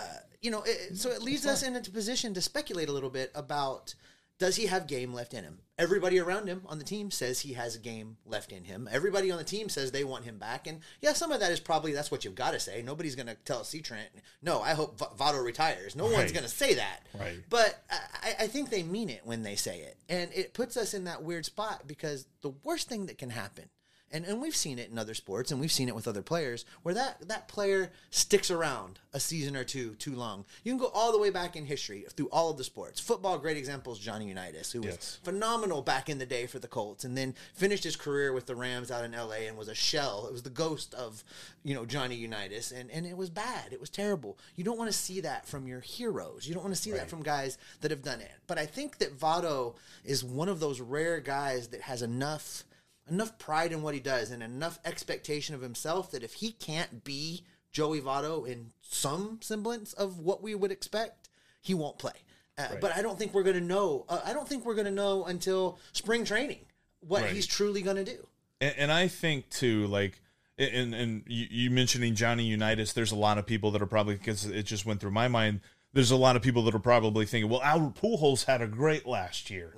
you 0.41 0.51
know, 0.51 0.63
it, 0.65 0.97
so 0.97 1.09
it 1.09 1.21
leads 1.21 1.45
us 1.45 1.63
into 1.63 1.89
a 1.89 1.93
position 1.93 2.33
to 2.33 2.41
speculate 2.41 2.87
a 2.87 2.91
little 2.93 3.09
bit 3.09 3.31
about 3.35 3.93
does 4.41 4.55
he 4.55 4.65
have 4.65 4.87
game 4.87 5.13
left 5.13 5.35
in 5.35 5.43
him? 5.43 5.59
Everybody 5.77 6.19
around 6.19 6.47
him 6.47 6.63
on 6.65 6.79
the 6.79 6.83
team 6.83 7.11
says 7.11 7.41
he 7.41 7.53
has 7.53 7.77
game 7.77 8.17
left 8.25 8.51
in 8.51 8.63
him. 8.63 8.89
Everybody 8.91 9.29
on 9.29 9.37
the 9.37 9.43
team 9.43 9.69
says 9.69 9.91
they 9.91 10.03
want 10.03 10.25
him 10.25 10.39
back, 10.39 10.65
and 10.65 10.79
yeah, 10.99 11.13
some 11.13 11.31
of 11.31 11.39
that 11.41 11.51
is 11.51 11.59
probably 11.59 11.93
that's 11.93 12.09
what 12.09 12.25
you've 12.25 12.33
got 12.33 12.51
to 12.53 12.59
say. 12.59 12.81
Nobody's 12.81 13.15
going 13.15 13.27
to 13.27 13.35
tell 13.45 13.63
C. 13.63 13.81
Trent, 13.81 14.09
no, 14.41 14.59
I 14.59 14.73
hope 14.73 14.97
V- 14.97 15.05
Votto 15.15 15.45
retires. 15.45 15.95
No 15.95 16.05
one's 16.05 16.31
going 16.31 16.43
to 16.43 16.49
say 16.49 16.73
that, 16.73 17.01
Right. 17.13 17.37
But 17.51 17.83
I, 17.91 18.33
I 18.39 18.47
think 18.47 18.71
they 18.71 18.81
mean 18.81 19.09
it 19.11 19.21
when 19.25 19.43
they 19.43 19.55
say 19.55 19.81
it, 19.81 19.97
and 20.09 20.31
it 20.33 20.55
puts 20.55 20.75
us 20.75 20.95
in 20.95 21.03
that 21.03 21.21
weird 21.21 21.45
spot 21.45 21.83
because 21.85 22.25
the 22.41 22.53
worst 22.63 22.89
thing 22.89 23.05
that 23.05 23.19
can 23.19 23.29
happen 23.29 23.65
and 24.11 24.25
and 24.25 24.41
we've 24.41 24.55
seen 24.55 24.79
it 24.79 24.89
in 24.89 24.97
other 24.97 25.13
sports 25.13 25.51
and 25.51 25.59
we've 25.59 25.71
seen 25.71 25.87
it 25.87 25.95
with 25.95 26.07
other 26.07 26.21
players 26.21 26.65
where 26.83 26.93
that 26.95 27.27
that 27.27 27.47
player 27.47 27.91
sticks 28.09 28.51
around 28.51 28.99
a 29.13 29.19
season 29.19 29.55
or 29.55 29.63
two 29.63 29.95
too 29.95 30.15
long. 30.15 30.45
You 30.63 30.71
can 30.71 30.79
go 30.79 30.91
all 30.93 31.11
the 31.11 31.19
way 31.19 31.29
back 31.29 31.55
in 31.55 31.65
history 31.65 32.05
through 32.15 32.29
all 32.31 32.49
of 32.49 32.57
the 32.57 32.63
sports. 32.63 32.99
Football, 32.99 33.37
great 33.37 33.57
example 33.57 33.93
is 33.93 33.99
Johnny 33.99 34.27
Unitas, 34.27 34.71
who 34.71 34.81
was 34.81 35.19
phenomenal 35.23 35.81
back 35.81 36.09
in 36.09 36.17
the 36.17 36.25
day 36.25 36.47
for 36.47 36.59
the 36.59 36.67
Colts, 36.67 37.03
and 37.03 37.17
then 37.17 37.35
finished 37.53 37.83
his 37.83 37.95
career 37.95 38.31
with 38.31 38.45
the 38.45 38.55
Rams 38.55 38.89
out 38.91 39.03
in 39.03 39.13
L.A. 39.13 39.47
and 39.47 39.57
was 39.57 39.67
a 39.67 39.75
shell. 39.75 40.27
It 40.27 40.31
was 40.31 40.43
the 40.43 40.49
ghost 40.49 40.93
of 40.93 41.23
you 41.63 41.73
know 41.75 41.85
Johnny 41.85 42.15
Unitas, 42.15 42.71
and 42.71 42.89
and 42.91 43.05
it 43.05 43.17
was 43.17 43.29
bad. 43.29 43.73
It 43.73 43.79
was 43.79 43.89
terrible. 43.89 44.37
You 44.55 44.63
don't 44.63 44.77
want 44.77 44.91
to 44.91 44.97
see 44.97 45.21
that 45.21 45.45
from 45.45 45.67
your 45.67 45.81
heroes. 45.81 46.47
You 46.47 46.53
don't 46.53 46.63
want 46.63 46.75
to 46.75 46.81
see 46.81 46.91
that 46.91 47.09
from 47.09 47.23
guys 47.23 47.57
that 47.81 47.91
have 47.91 48.03
done 48.03 48.21
it. 48.21 48.31
But 48.47 48.57
I 48.57 48.65
think 48.65 48.99
that 48.99 49.17
Votto 49.17 49.75
is 50.05 50.23
one 50.23 50.49
of 50.49 50.59
those 50.59 50.79
rare 50.79 51.19
guys 51.19 51.69
that 51.69 51.81
has 51.81 52.01
enough 52.01 52.63
enough 53.11 53.37
pride 53.37 53.71
in 53.71 53.81
what 53.81 53.93
he 53.93 53.99
does 53.99 54.31
and 54.31 54.41
enough 54.41 54.79
expectation 54.85 55.53
of 55.53 55.61
himself 55.61 56.11
that 56.11 56.23
if 56.23 56.35
he 56.35 56.51
can't 56.53 57.03
be 57.03 57.43
Joey 57.71 58.01
Votto 58.01 58.47
in 58.47 58.71
some 58.81 59.39
semblance 59.41 59.93
of 59.93 60.17
what 60.19 60.41
we 60.41 60.55
would 60.55 60.71
expect, 60.71 61.29
he 61.61 61.73
won't 61.73 61.99
play. 61.99 62.13
Uh, 62.57 62.67
But 62.79 62.95
I 62.95 63.01
don't 63.01 63.17
think 63.19 63.33
we're 63.33 63.43
going 63.43 63.55
to 63.59 63.61
know. 63.61 64.05
Uh, 64.09 64.21
I 64.25 64.33
don't 64.33 64.47
think 64.47 64.65
we're 64.65 64.75
going 64.75 64.85
to 64.85 64.91
know 64.91 65.25
until 65.25 65.79
spring 65.93 66.25
training 66.25 66.65
what 67.01 67.23
Right. 67.23 67.31
he's 67.31 67.47
truly 67.47 67.81
going 67.81 67.97
to 67.97 68.03
do. 68.03 68.27
And, 68.59 68.75
and 68.77 68.91
I 68.91 69.07
think 69.07 69.49
too, 69.49 69.87
like, 69.87 70.21
and 70.57 70.93
and 70.93 71.23
you, 71.27 71.47
you 71.49 71.71
mentioning 71.71 72.13
Johnny 72.13 72.43
Unitas, 72.43 72.93
there's 72.93 73.11
a 73.11 73.15
lot 73.15 73.37
of 73.37 73.45
people 73.47 73.71
that 73.71 73.81
are 73.81 73.87
probably 73.87 74.15
because 74.15 74.45
it 74.45 74.63
just 74.63 74.85
went 74.85 74.99
through 74.99 75.11
my 75.11 75.27
mind. 75.27 75.61
There's 75.93 76.11
a 76.11 76.15
lot 76.15 76.35
of 76.35 76.41
people 76.41 76.61
that 76.63 76.75
are 76.75 76.79
probably 76.79 77.25
thinking, 77.25 77.49
well, 77.49 77.61
Albert 77.63 77.95
Pujols 78.01 78.45
had 78.45 78.61
a 78.61 78.67
great 78.67 79.07
last 79.07 79.49
year, 79.49 79.73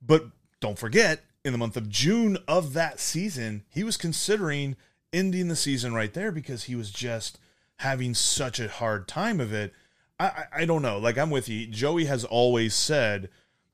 but 0.00 0.26
don't 0.60 0.78
forget, 0.78 1.24
in 1.48 1.52
the 1.52 1.58
month 1.58 1.76
of 1.76 1.88
June 1.88 2.38
of 2.46 2.74
that 2.74 3.00
season, 3.00 3.64
he 3.68 3.82
was 3.82 3.96
considering 3.96 4.76
ending 5.12 5.48
the 5.48 5.56
season 5.56 5.94
right 5.94 6.12
there 6.12 6.30
because 6.30 6.64
he 6.64 6.76
was 6.76 6.90
just 6.90 7.38
having 7.78 8.14
such 8.14 8.60
a 8.60 8.68
hard 8.68 9.08
time 9.08 9.40
of 9.40 9.52
it. 9.52 9.72
I, 10.20 10.26
I, 10.26 10.44
I 10.52 10.64
don't 10.64 10.82
know. 10.82 10.98
Like 10.98 11.18
I'm 11.18 11.30
with 11.30 11.48
you. 11.48 11.66
Joey 11.66 12.04
has 12.04 12.24
always 12.24 12.74
said 12.74 13.30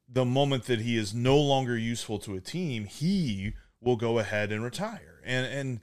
the 0.08 0.24
moment 0.24 0.64
that 0.64 0.80
he 0.80 0.96
is 0.96 1.12
no 1.12 1.36
longer 1.36 1.76
useful 1.76 2.18
to 2.20 2.34
a 2.34 2.40
team, 2.40 2.84
he 2.84 3.54
will 3.80 3.96
go 3.96 4.18
ahead 4.18 4.52
and 4.52 4.62
retire. 4.62 5.20
And 5.24 5.46
and 5.46 5.80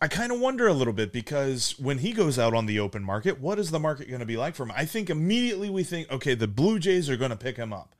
I 0.00 0.08
kind 0.08 0.30
of 0.30 0.40
wonder 0.40 0.66
a 0.66 0.74
little 0.74 0.92
bit 0.92 1.12
because 1.12 1.78
when 1.78 1.98
he 1.98 2.12
goes 2.12 2.38
out 2.38 2.52
on 2.52 2.66
the 2.66 2.80
open 2.80 3.02
market, 3.02 3.40
what 3.40 3.58
is 3.58 3.70
the 3.70 3.80
market 3.80 4.08
going 4.08 4.20
to 4.20 4.26
be 4.26 4.36
like 4.36 4.54
for 4.54 4.64
him? 4.64 4.72
I 4.76 4.84
think 4.84 5.08
immediately 5.08 5.70
we 5.70 5.84
think, 5.84 6.10
okay, 6.12 6.34
the 6.34 6.46
Blue 6.46 6.78
Jays 6.78 7.08
are 7.08 7.16
going 7.16 7.30
to 7.30 7.36
pick 7.36 7.56
him 7.56 7.72
up, 7.72 7.94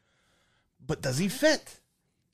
but 0.85 1.00
does 1.00 1.18
he 1.18 1.29
fit? 1.29 1.81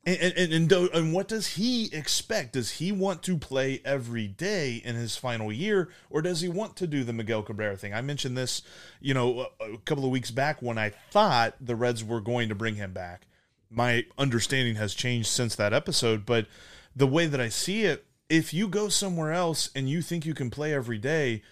And 0.05 0.19
and, 0.37 0.53
and, 0.53 0.73
and, 0.73 1.12
what 1.12 1.29
does 1.29 1.49
he 1.49 1.88
expect? 1.93 2.55
Does 2.55 2.73
he 2.73 2.91
want 2.91 3.23
to 3.23 3.38
play 3.38 3.81
every 3.85 4.27
day 4.27 4.83
in 4.85 4.97
his 4.97 5.17
final 5.17 5.53
year, 5.53 5.91
or 6.11 6.23
does 6.23 6.41
he 6.41 6.49
want 6.49 6.75
to 6.77 6.88
do 6.88 7.05
the 7.05 7.12
Miguel 7.12 7.43
Cabrera 7.43 7.77
thing? 7.77 7.95
I 7.95 8.01
mentioned 8.01 8.37
this, 8.37 8.62
you 9.01 9.15
know, 9.15 9.47
a, 9.61 9.75
a 9.75 9.79
couple 9.79 10.05
of 10.05 10.11
weeks 10.11 10.33
back 10.33 10.61
when 10.61 10.77
I 10.77 10.91
thought 11.11 11.55
the 11.61 11.77
Reds 11.77 12.03
were 12.03 12.21
going 12.21 12.49
to 12.49 12.55
bring 12.57 12.75
him 12.75 12.93
back. 12.93 13.29
My 13.71 14.05
understanding 14.19 14.75
has 14.75 14.93
changed 14.93 15.29
since 15.29 15.55
that 15.55 15.73
episode, 15.73 16.27
but 16.27 16.47
the 16.97 17.07
way 17.07 17.27
that 17.27 17.41
I 17.41 17.49
see 17.49 17.85
it, 17.85 18.05
if 18.29 18.53
you 18.53 18.67
go 18.67 18.88
somewhere 18.88 19.33
else 19.33 19.71
and 19.75 19.88
you 19.88 20.03
think 20.03 20.27
you 20.27 20.35
can 20.35 20.51
play 20.51 20.75
every 20.75 20.99
day, 20.99 21.43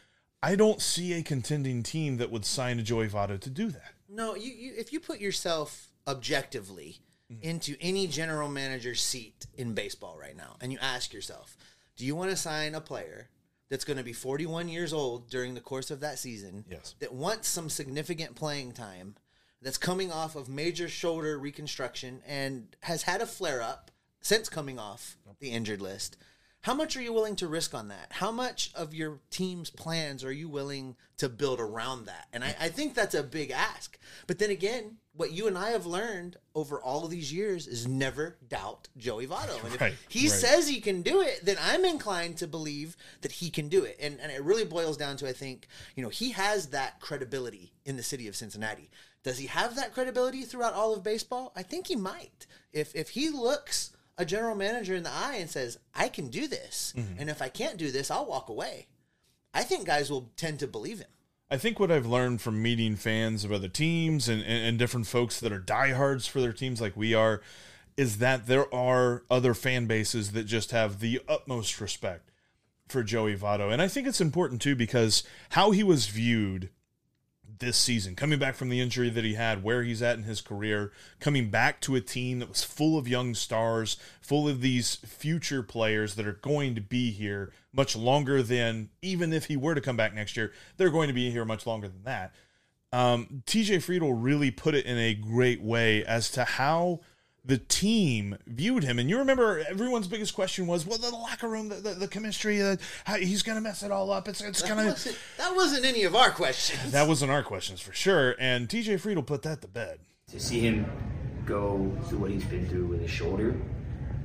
I 0.42 0.56
don't 0.56 0.82
see 0.82 1.12
a 1.12 1.22
contending 1.22 1.84
team 1.84 2.16
that 2.16 2.32
would 2.32 2.44
sign 2.44 2.80
a 2.80 2.82
Joey 2.82 3.08
Votto 3.08 3.38
to 3.38 3.50
do 3.50 3.70
that. 3.70 3.94
No, 4.08 4.34
you, 4.34 4.52
you 4.52 4.72
if 4.76 4.92
you 4.92 4.98
put 4.98 5.20
yourself 5.20 5.88
objectively 6.08 6.98
Mm-hmm. 7.30 7.48
into 7.48 7.76
any 7.80 8.08
general 8.08 8.48
manager 8.48 8.96
seat 8.96 9.46
in 9.56 9.72
baseball 9.72 10.16
right 10.20 10.36
now, 10.36 10.56
and 10.60 10.72
you 10.72 10.78
ask 10.82 11.12
yourself, 11.12 11.56
do 11.96 12.04
you 12.04 12.16
want 12.16 12.30
to 12.30 12.36
sign 12.36 12.74
a 12.74 12.80
player 12.80 13.28
that's 13.68 13.84
going 13.84 13.98
to 13.98 14.02
be 14.02 14.12
41 14.12 14.68
years 14.68 14.92
old 14.92 15.30
during 15.30 15.54
the 15.54 15.60
course 15.60 15.92
of 15.92 16.00
that 16.00 16.18
season? 16.18 16.64
Yes. 16.68 16.96
That 16.98 17.14
wants 17.14 17.46
some 17.46 17.68
significant 17.68 18.34
playing 18.34 18.72
time, 18.72 19.14
that's 19.62 19.78
coming 19.78 20.10
off 20.10 20.36
of 20.36 20.48
major 20.48 20.88
shoulder 20.88 21.38
reconstruction 21.38 22.22
and 22.26 22.74
has 22.80 23.02
had 23.02 23.20
a 23.20 23.26
flare 23.26 23.62
up 23.62 23.90
since 24.20 24.48
coming 24.48 24.78
off 24.78 25.16
the 25.38 25.50
injured 25.50 25.80
list. 25.80 26.16
How 26.62 26.74
much 26.74 26.96
are 26.96 27.02
you 27.02 27.12
willing 27.12 27.36
to 27.36 27.48
risk 27.48 27.74
on 27.74 27.88
that? 27.88 28.08
How 28.10 28.30
much 28.30 28.70
of 28.74 28.92
your 28.92 29.20
team's 29.30 29.70
plans 29.70 30.22
are 30.24 30.32
you 30.32 30.48
willing 30.48 30.96
to 31.16 31.28
build 31.30 31.58
around 31.58 32.04
that? 32.06 32.26
And 32.34 32.44
I, 32.44 32.54
I 32.60 32.68
think 32.68 32.94
that's 32.94 33.14
a 33.14 33.22
big 33.22 33.50
ask. 33.50 33.98
But 34.26 34.38
then 34.38 34.50
again, 34.50 34.96
what 35.20 35.32
you 35.32 35.46
and 35.46 35.56
I 35.56 35.70
have 35.70 35.86
learned 35.86 36.36
over 36.54 36.80
all 36.80 37.04
of 37.04 37.10
these 37.10 37.32
years 37.32 37.66
is 37.66 37.86
never 37.86 38.36
doubt 38.48 38.88
Joey 38.96 39.26
Votto. 39.26 39.62
And 39.64 39.74
if 39.74 39.80
Right, 39.80 39.94
he 40.08 40.28
right. 40.28 40.38
says 40.38 40.66
he 40.66 40.80
can 40.80 41.02
do 41.02 41.20
it, 41.20 41.44
then 41.44 41.56
I'm 41.60 41.84
inclined 41.84 42.38
to 42.38 42.46
believe 42.46 42.96
that 43.20 43.32
he 43.32 43.50
can 43.50 43.68
do 43.68 43.84
it. 43.84 43.96
And, 44.00 44.18
and 44.20 44.32
it 44.32 44.42
really 44.42 44.64
boils 44.64 44.96
down 44.96 45.16
to, 45.18 45.28
I 45.28 45.32
think, 45.32 45.68
you 45.94 46.02
know, 46.02 46.08
he 46.08 46.30
has 46.32 46.68
that 46.68 47.00
credibility 47.00 47.72
in 47.84 47.96
the 47.96 48.02
city 48.02 48.26
of 48.28 48.34
Cincinnati. 48.34 48.90
Does 49.22 49.36
he 49.38 49.46
have 49.46 49.76
that 49.76 49.92
credibility 49.92 50.42
throughout 50.42 50.72
all 50.74 50.94
of 50.94 51.02
baseball? 51.04 51.52
I 51.54 51.62
think 51.62 51.86
he 51.88 51.96
might. 51.96 52.46
If 52.72 52.94
if 52.96 53.10
he 53.10 53.28
looks 53.28 53.90
a 54.16 54.24
general 54.24 54.54
manager 54.56 54.94
in 54.94 55.02
the 55.02 55.12
eye 55.12 55.36
and 55.38 55.50
says, 55.50 55.78
"I 55.94 56.08
can 56.08 56.28
do 56.28 56.46
this," 56.48 56.94
Mm-hmm. 56.96 57.20
and 57.20 57.28
if 57.28 57.42
I 57.42 57.48
can't 57.50 57.76
do 57.76 57.90
this, 57.90 58.10
I'll 58.10 58.24
walk 58.26 58.48
away. 58.48 58.86
I 59.52 59.62
think 59.62 59.86
guys 59.86 60.10
will 60.10 60.30
tend 60.36 60.58
to 60.60 60.66
believe 60.66 61.00
him. 61.00 61.10
I 61.50 61.58
think 61.58 61.80
what 61.80 61.90
I've 61.90 62.06
learned 62.06 62.40
from 62.40 62.62
meeting 62.62 62.94
fans 62.94 63.44
of 63.44 63.50
other 63.50 63.68
teams 63.68 64.28
and, 64.28 64.40
and, 64.42 64.64
and 64.66 64.78
different 64.78 65.08
folks 65.08 65.40
that 65.40 65.52
are 65.52 65.58
diehards 65.58 66.26
for 66.26 66.40
their 66.40 66.52
teams 66.52 66.80
like 66.80 66.96
we 66.96 67.12
are 67.12 67.40
is 67.96 68.18
that 68.18 68.46
there 68.46 68.72
are 68.72 69.24
other 69.28 69.52
fan 69.52 69.86
bases 69.86 70.30
that 70.32 70.44
just 70.44 70.70
have 70.70 71.00
the 71.00 71.20
utmost 71.28 71.80
respect 71.80 72.30
for 72.88 73.02
Joey 73.02 73.36
Votto. 73.36 73.72
And 73.72 73.82
I 73.82 73.88
think 73.88 74.06
it's 74.06 74.20
important 74.20 74.62
too 74.62 74.76
because 74.76 75.24
how 75.50 75.72
he 75.72 75.82
was 75.82 76.06
viewed 76.06 76.70
this 77.60 77.76
season, 77.76 78.16
coming 78.16 78.38
back 78.38 78.54
from 78.54 78.68
the 78.68 78.80
injury 78.80 79.10
that 79.10 79.24
he 79.24 79.34
had, 79.34 79.62
where 79.62 79.82
he's 79.82 80.02
at 80.02 80.16
in 80.16 80.24
his 80.24 80.40
career, 80.40 80.92
coming 81.20 81.50
back 81.50 81.80
to 81.82 81.94
a 81.94 82.00
team 82.00 82.40
that 82.40 82.48
was 82.48 82.64
full 82.64 82.98
of 82.98 83.06
young 83.06 83.34
stars, 83.34 83.96
full 84.20 84.48
of 84.48 84.60
these 84.60 84.96
future 84.96 85.62
players 85.62 86.16
that 86.16 86.26
are 86.26 86.32
going 86.32 86.74
to 86.74 86.80
be 86.80 87.10
here 87.10 87.52
much 87.72 87.94
longer 87.94 88.42
than 88.42 88.90
even 89.02 89.32
if 89.32 89.46
he 89.46 89.56
were 89.56 89.74
to 89.74 89.80
come 89.80 89.96
back 89.96 90.14
next 90.14 90.36
year, 90.36 90.52
they're 90.76 90.90
going 90.90 91.08
to 91.08 91.14
be 91.14 91.30
here 91.30 91.44
much 91.44 91.66
longer 91.66 91.88
than 91.88 92.02
that. 92.02 92.34
Um, 92.92 93.42
TJ 93.46 93.76
Friedl 93.76 94.16
really 94.18 94.50
put 94.50 94.74
it 94.74 94.84
in 94.84 94.98
a 94.98 95.14
great 95.14 95.62
way 95.62 96.04
as 96.04 96.30
to 96.32 96.44
how 96.44 97.00
the 97.44 97.58
team 97.58 98.36
viewed 98.46 98.84
him. 98.84 98.98
And 98.98 99.08
you 99.08 99.18
remember 99.18 99.64
everyone's 99.68 100.06
biggest 100.06 100.34
question 100.34 100.66
was, 100.66 100.86
well, 100.86 100.98
the 100.98 101.10
locker 101.10 101.48
room, 101.48 101.68
the, 101.68 101.76
the, 101.76 101.94
the 101.94 102.08
chemistry, 102.08 102.60
uh, 102.62 102.76
how, 103.04 103.16
he's 103.16 103.42
going 103.42 103.56
to 103.56 103.62
mess 103.62 103.82
it 103.82 103.90
all 103.90 104.10
up. 104.12 104.28
It's, 104.28 104.40
it's 104.40 104.62
That 104.62 104.68
going 104.68 104.94
to. 104.94 105.14
that 105.38 105.54
wasn't 105.56 105.84
any 105.84 106.04
of 106.04 106.14
our 106.14 106.30
questions. 106.30 106.92
That 106.92 107.08
wasn't 107.08 107.30
our 107.30 107.42
questions 107.42 107.80
for 107.80 107.92
sure. 107.92 108.36
And 108.38 108.68
TJ 108.68 109.00
Friedl 109.00 109.24
put 109.24 109.42
that 109.42 109.62
to 109.62 109.68
bed. 109.68 109.98
to 110.28 110.38
see 110.38 110.60
him 110.60 110.86
go 111.46 111.90
through 112.06 112.18
what 112.18 112.30
he's 112.30 112.44
been 112.44 112.68
through 112.68 112.86
with 112.86 113.00
his 113.00 113.10
shoulder, 113.10 113.56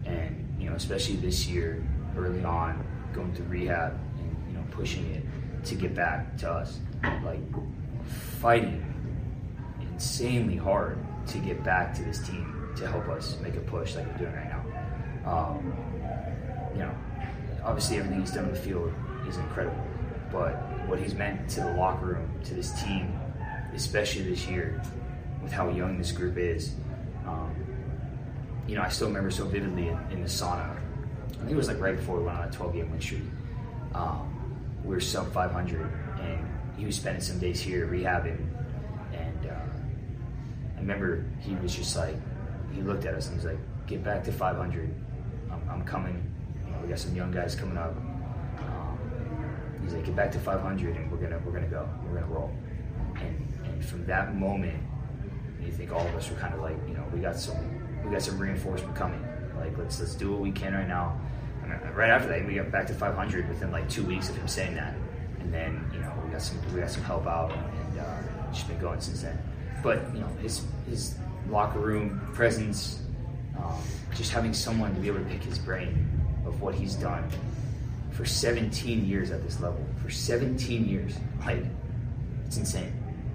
and 0.05 0.55
you 0.59 0.69
know, 0.69 0.75
especially 0.75 1.15
this 1.15 1.47
year, 1.47 1.83
early 2.17 2.43
on, 2.43 2.85
going 3.13 3.33
through 3.33 3.45
rehab 3.45 3.93
and 4.19 4.35
you 4.47 4.57
know, 4.57 4.63
pushing 4.71 5.05
it 5.13 5.23
to 5.65 5.75
get 5.75 5.95
back 5.95 6.37
to 6.37 6.51
us. 6.51 6.79
Like 7.23 7.39
fighting 8.41 8.83
insanely 9.81 10.57
hard 10.57 10.97
to 11.27 11.37
get 11.39 11.63
back 11.63 11.93
to 11.95 12.03
this 12.03 12.19
team 12.27 12.54
to 12.77 12.87
help 12.87 13.07
us 13.09 13.37
make 13.41 13.55
a 13.55 13.61
push 13.61 13.95
like 13.95 14.05
we're 14.07 14.17
doing 14.17 14.33
right 14.33 14.49
now. 14.49 14.63
Um, 15.25 15.73
you 16.73 16.79
know, 16.79 16.93
obviously 17.63 17.97
everything 17.97 18.21
he's 18.21 18.31
done 18.31 18.45
on 18.45 18.51
the 18.51 18.59
field 18.59 18.93
is 19.27 19.37
incredible, 19.37 19.83
but 20.31 20.53
what 20.87 20.99
he's 20.99 21.15
meant 21.15 21.49
to 21.51 21.61
the 21.61 21.73
locker 21.73 22.05
room, 22.05 22.29
to 22.43 22.53
this 22.53 22.71
team, 22.83 23.19
especially 23.73 24.23
this 24.23 24.47
year, 24.47 24.81
with 25.41 25.51
how 25.51 25.69
young 25.69 25.97
this 25.97 26.11
group 26.11 26.37
is. 26.37 26.75
Um, 27.25 27.55
you 28.67 28.75
know, 28.75 28.81
I 28.81 28.89
still 28.89 29.07
remember 29.07 29.31
so 29.31 29.45
vividly 29.45 29.87
in, 29.89 29.97
in, 30.11 30.21
the 30.21 30.27
sauna. 30.27 30.75
I 30.75 31.37
think 31.37 31.51
it 31.51 31.55
was 31.55 31.67
like 31.67 31.79
right 31.79 31.95
before 31.95 32.17
we 32.17 32.23
went 32.23 32.37
on 32.37 32.47
a 32.47 32.51
12 32.51 32.73
game 32.73 32.91
win 32.91 33.01
streak. 33.01 33.21
Um, 33.93 34.31
we 34.83 34.93
were 34.93 34.99
sub 34.99 35.31
500, 35.33 35.91
and 36.19 36.47
he 36.77 36.85
was 36.85 36.95
spending 36.95 37.21
some 37.21 37.39
days 37.39 37.59
here 37.61 37.87
rehabbing. 37.87 38.47
And 39.13 39.49
uh, 39.49 40.75
I 40.75 40.79
remember 40.79 41.25
he 41.39 41.55
was 41.55 41.75
just 41.75 41.95
like, 41.95 42.15
he 42.75 42.81
looked 42.81 43.05
at 43.05 43.15
us 43.15 43.27
and 43.27 43.35
he's 43.35 43.45
like, 43.45 43.57
"Get 43.87 44.03
back 44.03 44.23
to 44.25 44.31
500. 44.31 44.93
I'm, 45.51 45.69
I'm 45.69 45.83
coming. 45.85 46.21
You 46.65 46.71
know, 46.71 46.79
we 46.81 46.89
got 46.89 46.99
some 46.99 47.15
young 47.15 47.31
guys 47.31 47.55
coming 47.55 47.77
up." 47.77 47.95
Um, 48.59 48.99
he's 49.81 49.93
like, 49.93 50.05
"Get 50.05 50.15
back 50.15 50.31
to 50.33 50.39
500, 50.39 50.95
and 50.95 51.11
we're 51.11 51.17
gonna 51.17 51.39
we're 51.45 51.53
gonna 51.53 51.67
go. 51.67 51.87
We're 52.05 52.19
gonna 52.19 52.33
roll." 52.33 52.51
And 53.15 53.53
and 53.63 53.85
from 53.85 54.05
that 54.05 54.35
moment, 54.35 54.83
you 55.63 55.71
think 55.71 55.91
all 55.91 56.05
of 56.05 56.15
us 56.15 56.29
were 56.29 56.37
kind 56.37 56.53
of 56.53 56.61
like, 56.61 56.77
you 56.87 56.93
know, 56.93 57.03
we 57.13 57.19
got 57.19 57.37
some 57.37 57.57
we 58.03 58.11
got 58.11 58.21
some 58.21 58.37
reinforcement 58.37 58.95
coming. 58.95 59.23
Like 59.57 59.77
let's 59.77 59.99
let's 59.99 60.15
do 60.15 60.31
what 60.31 60.41
we 60.41 60.51
can 60.51 60.73
right 60.73 60.87
now. 60.87 61.19
And 61.63 61.95
right 61.95 62.09
after 62.09 62.27
that, 62.27 62.45
we 62.45 62.55
got 62.55 62.71
back 62.71 62.85
to 62.87 62.93
500 62.93 63.49
within 63.49 63.71
like 63.71 63.89
two 63.89 64.03
weeks 64.03 64.29
of 64.29 64.35
him 64.35 64.47
saying 64.47 64.75
that. 64.75 64.93
And 65.39 65.53
then 65.53 65.89
you 65.93 65.99
know 65.99 66.11
we 66.23 66.31
got 66.31 66.41
some 66.41 66.59
we 66.73 66.81
got 66.81 66.91
some 66.91 67.03
help 67.03 67.25
out 67.25 67.51
and 67.51 67.99
uh, 67.99 68.51
just 68.51 68.67
been 68.67 68.79
going 68.79 69.01
since 69.01 69.21
then. 69.21 69.37
But 69.81 70.01
you 70.13 70.19
know 70.19 70.29
his 70.41 70.63
his 70.87 71.15
locker 71.49 71.79
room 71.79 72.19
presence, 72.33 73.01
um, 73.57 73.81
just 74.15 74.31
having 74.31 74.53
someone 74.53 74.93
to 74.95 75.01
be 75.01 75.07
able 75.07 75.19
to 75.19 75.25
pick 75.25 75.43
his 75.43 75.59
brain 75.59 76.09
of 76.45 76.61
what 76.61 76.75
he's 76.75 76.95
done 76.95 77.27
for 78.11 78.25
17 78.25 79.05
years 79.05 79.31
at 79.31 79.43
this 79.43 79.59
level. 79.59 79.83
For 80.01 80.09
17 80.09 80.85
years, 80.85 81.15
like 81.45 81.63
it's 82.45 82.57
insane. 82.57 82.93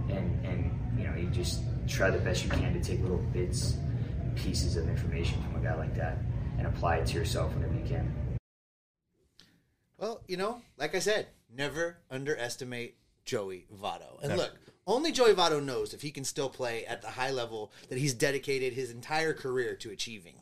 And 0.08 0.44
and 0.44 0.98
you 0.98 1.06
know 1.06 1.14
you 1.14 1.28
just 1.28 1.62
try 1.86 2.10
the 2.10 2.18
best 2.18 2.44
you 2.44 2.50
can 2.50 2.72
to 2.72 2.80
take 2.80 3.00
little 3.02 3.18
bits 3.32 3.76
pieces 4.36 4.76
of 4.76 4.88
information 4.88 5.42
from 5.42 5.60
a 5.60 5.64
guy 5.64 5.74
like 5.74 5.94
that 5.96 6.18
and 6.58 6.66
apply 6.66 6.96
it 6.96 7.06
to 7.06 7.14
yourself 7.18 7.52
whenever 7.54 7.74
you 7.74 7.84
can. 7.86 8.14
Well, 9.98 10.22
you 10.26 10.36
know, 10.36 10.62
like 10.78 10.94
I 10.94 10.98
said, 10.98 11.28
never 11.54 11.98
underestimate 12.10 12.96
Joey 13.24 13.66
Votto. 13.82 14.20
And 14.20 14.30
never. 14.30 14.42
look, 14.42 14.58
only 14.86 15.12
Joey 15.12 15.34
Votto 15.34 15.62
knows 15.62 15.94
if 15.94 16.02
he 16.02 16.10
can 16.10 16.24
still 16.24 16.48
play 16.48 16.84
at 16.86 17.02
the 17.02 17.08
high 17.08 17.30
level 17.30 17.72
that 17.88 17.98
he's 17.98 18.14
dedicated 18.14 18.72
his 18.72 18.90
entire 18.90 19.32
career 19.32 19.76
to 19.76 19.90
achieving. 19.90 20.34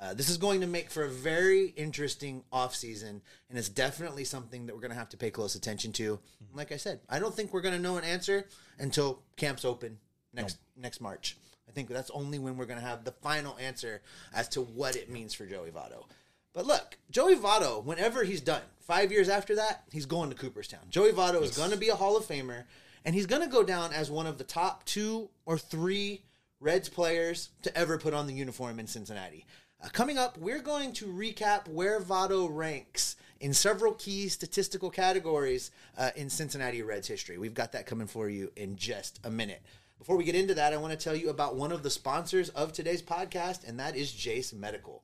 Uh, 0.00 0.14
this 0.14 0.30
is 0.30 0.38
going 0.38 0.62
to 0.62 0.66
make 0.66 0.90
for 0.90 1.04
a 1.04 1.10
very 1.10 1.66
interesting 1.76 2.42
offseason, 2.50 3.20
and 3.50 3.58
it's 3.58 3.68
definitely 3.68 4.24
something 4.24 4.64
that 4.64 4.74
we're 4.74 4.80
going 4.80 4.92
to 4.92 4.96
have 4.96 5.10
to 5.10 5.18
pay 5.18 5.30
close 5.30 5.54
attention 5.54 5.92
to. 5.92 6.18
Like 6.54 6.72
I 6.72 6.78
said, 6.78 7.00
I 7.10 7.18
don't 7.18 7.34
think 7.34 7.52
we're 7.52 7.60
going 7.60 7.74
to 7.74 7.80
know 7.80 7.98
an 7.98 8.04
answer 8.04 8.46
until 8.78 9.20
camps 9.36 9.66
open 9.66 9.98
next 10.32 10.58
no. 10.76 10.82
next 10.84 11.02
March. 11.02 11.36
I 11.68 11.72
think 11.72 11.88
that's 11.88 12.10
only 12.10 12.38
when 12.38 12.56
we're 12.56 12.64
going 12.64 12.80
to 12.80 12.86
have 12.86 13.04
the 13.04 13.12
final 13.12 13.56
answer 13.58 14.00
as 14.34 14.48
to 14.50 14.62
what 14.62 14.96
it 14.96 15.10
means 15.10 15.34
for 15.34 15.44
Joey 15.44 15.70
Votto. 15.70 16.04
But 16.52 16.66
look, 16.66 16.98
Joey 17.10 17.36
Votto, 17.36 17.84
whenever 17.84 18.24
he's 18.24 18.40
done, 18.40 18.62
five 18.80 19.12
years 19.12 19.28
after 19.28 19.54
that, 19.56 19.84
he's 19.92 20.06
going 20.06 20.30
to 20.30 20.36
Cooperstown. 20.36 20.80
Joey 20.90 21.12
Votto 21.12 21.42
is 21.42 21.56
going 21.56 21.70
to 21.70 21.76
be 21.76 21.88
a 21.88 21.94
Hall 21.94 22.16
of 22.16 22.24
Famer, 22.24 22.64
and 23.04 23.14
he's 23.14 23.26
going 23.26 23.42
to 23.42 23.48
go 23.48 23.62
down 23.62 23.92
as 23.92 24.10
one 24.10 24.26
of 24.26 24.36
the 24.36 24.44
top 24.44 24.84
two 24.84 25.30
or 25.46 25.56
three 25.56 26.22
Reds 26.58 26.88
players 26.88 27.50
to 27.62 27.76
ever 27.76 27.98
put 27.98 28.14
on 28.14 28.26
the 28.26 28.34
uniform 28.34 28.78
in 28.78 28.86
Cincinnati. 28.86 29.46
Uh, 29.82 29.88
coming 29.92 30.18
up, 30.18 30.36
we're 30.36 30.60
going 30.60 30.92
to 30.92 31.06
recap 31.06 31.68
where 31.68 32.00
Votto 32.00 32.48
ranks 32.50 33.16
in 33.40 33.54
several 33.54 33.94
key 33.94 34.28
statistical 34.28 34.90
categories 34.90 35.70
uh, 35.96 36.10
in 36.16 36.28
Cincinnati 36.28 36.82
Reds 36.82 37.08
history. 37.08 37.38
We've 37.38 37.54
got 37.54 37.72
that 37.72 37.86
coming 37.86 38.06
for 38.06 38.28
you 38.28 38.52
in 38.56 38.76
just 38.76 39.20
a 39.24 39.30
minute. 39.30 39.62
Before 39.98 40.16
we 40.16 40.24
get 40.24 40.34
into 40.34 40.54
that, 40.54 40.72
I 40.72 40.78
want 40.78 40.98
to 40.98 41.02
tell 41.02 41.16
you 41.16 41.30
about 41.30 41.56
one 41.56 41.72
of 41.72 41.82
the 41.82 41.90
sponsors 41.90 42.50
of 42.50 42.72
today's 42.72 43.02
podcast, 43.02 43.66
and 43.66 43.78
that 43.80 43.96
is 43.96 44.12
Jase 44.12 44.52
Medical. 44.52 45.02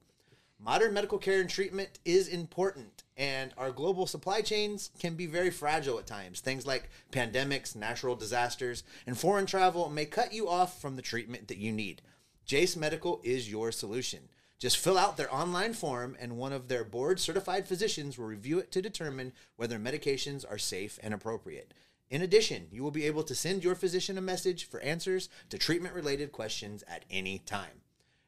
Modern 0.59 0.95
medical 0.95 1.19
care 1.19 1.41
and 1.41 1.51
treatment 1.51 1.99
is 2.05 2.29
important, 2.29 3.05
and 3.17 3.53
our 3.59 3.71
global 3.71 4.07
supply 4.07 4.41
chains 4.41 4.91
can 4.99 5.15
be 5.15 5.27
very 5.27 5.51
fragile 5.51 5.99
at 5.99 6.07
times. 6.07 6.41
Things 6.41 6.67
like 6.67 6.89
pandemics, 7.13 7.77
natural 7.77 8.17
disasters, 8.17 8.83
and 9.07 9.19
foreign 9.19 9.45
travel 9.45 9.91
may 9.91 10.07
cut 10.07 10.33
you 10.33 10.49
off 10.49 10.81
from 10.81 10.97
the 10.97 11.03
treatment 11.03 11.49
that 11.49 11.59
you 11.59 11.73
need. 11.73 12.01
Jase 12.47 12.75
Medical 12.75 13.21
is 13.23 13.51
your 13.51 13.71
solution. 13.71 14.29
Just 14.59 14.79
fill 14.79 14.97
out 14.97 15.19
their 15.19 15.33
online 15.33 15.75
form, 15.75 16.17
and 16.19 16.39
one 16.39 16.55
of 16.55 16.69
their 16.69 16.85
board 16.85 17.21
certified 17.21 17.69
physicians 17.69 18.17
will 18.17 18.27
review 18.27 18.59
it 18.59 18.73
to 18.73 18.81
determine 18.81 19.35
whether 19.57 19.79
medications 19.79 20.51
are 20.51 20.59
safe 20.59 20.99
and 21.03 21.13
appropriate. 21.13 21.75
In 22.09 22.23
addition, 22.23 22.69
you 22.71 22.83
will 22.83 22.91
be 22.91 23.05
able 23.05 23.25
to 23.25 23.35
send 23.35 23.63
your 23.63 23.75
physician 23.75 24.17
a 24.17 24.23
message 24.23 24.67
for 24.67 24.81
answers 24.81 25.29
to 25.51 25.59
treatment 25.59 25.95
related 25.95 26.33
questions 26.33 26.83
at 26.89 27.05
any 27.11 27.41
time. 27.41 27.83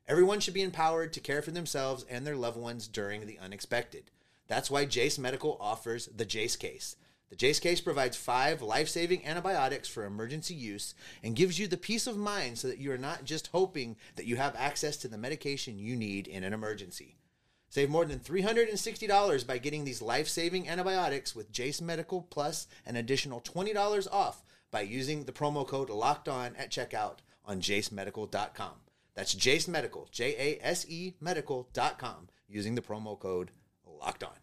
Everyone 0.09 0.41
should 0.41 0.55
be 0.55 0.63
empowered 0.63 1.13
to 1.13 1.21
care 1.21 1.43
for 1.43 1.51
themselves 1.51 2.07
and 2.09 2.27
their 2.27 2.35
loved 2.35 2.57
ones 2.57 2.89
during 2.89 3.27
the 3.27 3.39
unexpected. 3.39 4.05
That's 4.47 4.71
why 4.71 4.87
Jase 4.87 5.19
Medical 5.19 5.59
offers 5.61 6.07
the 6.07 6.25
Jase 6.25 6.57
Case. 6.57 6.97
The 7.29 7.37
Jase 7.37 7.61
Case 7.61 7.83
provides 7.83 8.17
five 8.17 8.63
life 8.63 8.89
saving 8.89 9.27
antibiotics 9.27 9.87
for 9.87 10.07
emergency 10.07 10.55
use 10.55 10.95
and 11.23 11.37
gives 11.37 11.59
you 11.59 11.69
the 11.69 11.77
peace 11.77 12.07
of 12.07 12.17
mind 12.17 12.57
so 12.57 12.69
that 12.69 12.79
you 12.79 12.91
are 12.91 12.97
not 12.97 13.25
just 13.25 13.49
hoping 13.49 13.97
that 14.17 14.25
you 14.25 14.37
have 14.37 14.57
access 14.57 14.97
to 14.97 15.09
the 15.09 15.19
medication 15.19 15.79
you 15.79 15.95
need 15.95 16.27
in 16.27 16.43
an 16.43 16.55
emergency. 16.55 17.19
Save 17.69 17.91
more 17.91 18.07
than 18.07 18.19
$360 18.19 19.47
by 19.47 19.59
getting 19.59 19.85
these 19.85 20.01
life 20.01 20.27
saving 20.27 20.71
antibiotics 20.71 21.37
with 21.37 21.53
Jase 21.53 21.83
Medical 21.83 22.23
plus 22.23 22.67
an 22.87 22.97
additional 22.97 23.43
$20 23.43 24.11
off 24.11 24.43
by 24.71 24.81
using 24.81 25.25
the 25.25 25.33
promo 25.33 25.69
code 25.69 25.91
locked 25.91 26.29
on 26.29 26.57
at 26.57 26.71
checkout 26.71 27.19
on 27.45 27.61
jasemedical.com. 27.61 28.88
That's 29.19 29.35
Jase 29.35 29.67
Medical, 29.67 30.07
J 30.13 30.37
A 30.39 30.65
S 30.65 30.87
E 30.89 31.15
medical.com, 31.21 32.29
using 32.47 32.77
the 32.77 32.81
promo 32.81 33.19
code 33.19 33.51
locked 33.85 34.23
on. 34.23 34.37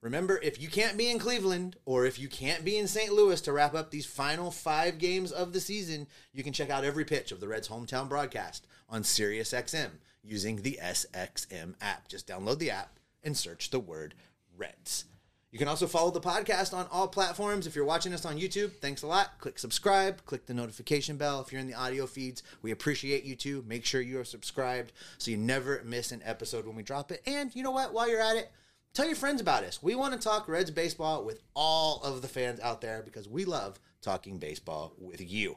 Remember, 0.00 0.38
if 0.40 0.62
you 0.62 0.68
can't 0.68 0.96
be 0.96 1.10
in 1.10 1.18
Cleveland 1.18 1.74
or 1.84 2.06
if 2.06 2.20
you 2.20 2.28
can't 2.28 2.64
be 2.64 2.78
in 2.78 2.86
St. 2.86 3.12
Louis 3.12 3.40
to 3.40 3.52
wrap 3.52 3.74
up 3.74 3.90
these 3.90 4.06
final 4.06 4.52
five 4.52 4.98
games 4.98 5.32
of 5.32 5.52
the 5.52 5.58
season, 5.58 6.06
you 6.32 6.44
can 6.44 6.52
check 6.52 6.70
out 6.70 6.84
every 6.84 7.04
pitch 7.04 7.32
of 7.32 7.40
the 7.40 7.48
Reds' 7.48 7.66
hometown 7.66 8.08
broadcast 8.08 8.68
on 8.88 9.02
SiriusXM 9.02 9.90
using 10.22 10.62
the 10.62 10.78
SXM 10.80 11.74
app. 11.80 12.06
Just 12.06 12.28
download 12.28 12.60
the 12.60 12.70
app 12.70 13.00
and 13.24 13.36
search 13.36 13.70
the 13.70 13.80
word 13.80 14.14
Reds. 14.56 15.06
You 15.50 15.58
can 15.58 15.68
also 15.68 15.86
follow 15.86 16.10
the 16.10 16.20
podcast 16.20 16.76
on 16.76 16.86
all 16.92 17.08
platforms. 17.08 17.66
If 17.66 17.74
you're 17.74 17.86
watching 17.86 18.12
us 18.12 18.26
on 18.26 18.38
YouTube, 18.38 18.72
thanks 18.76 19.02
a 19.02 19.06
lot. 19.06 19.38
Click 19.38 19.58
subscribe, 19.58 20.22
click 20.26 20.44
the 20.44 20.52
notification 20.52 21.16
bell. 21.16 21.40
If 21.40 21.50
you're 21.50 21.60
in 21.60 21.66
the 21.66 21.74
audio 21.74 22.06
feeds, 22.06 22.42
we 22.60 22.70
appreciate 22.70 23.24
you 23.24 23.34
too. 23.34 23.64
Make 23.66 23.86
sure 23.86 24.02
you 24.02 24.20
are 24.20 24.24
subscribed 24.24 24.92
so 25.16 25.30
you 25.30 25.38
never 25.38 25.80
miss 25.86 26.12
an 26.12 26.20
episode 26.22 26.66
when 26.66 26.76
we 26.76 26.82
drop 26.82 27.10
it. 27.10 27.22
And 27.26 27.54
you 27.56 27.62
know 27.62 27.70
what? 27.70 27.94
While 27.94 28.10
you're 28.10 28.20
at 28.20 28.36
it, 28.36 28.52
tell 28.92 29.06
your 29.06 29.16
friends 29.16 29.40
about 29.40 29.64
us. 29.64 29.82
We 29.82 29.94
want 29.94 30.12
to 30.12 30.20
talk 30.20 30.48
Reds 30.48 30.70
baseball 30.70 31.24
with 31.24 31.40
all 31.54 32.02
of 32.02 32.20
the 32.20 32.28
fans 32.28 32.60
out 32.60 32.82
there 32.82 33.02
because 33.02 33.26
we 33.26 33.46
love 33.46 33.80
talking 34.02 34.36
baseball 34.36 34.92
with 34.98 35.22
you. 35.22 35.56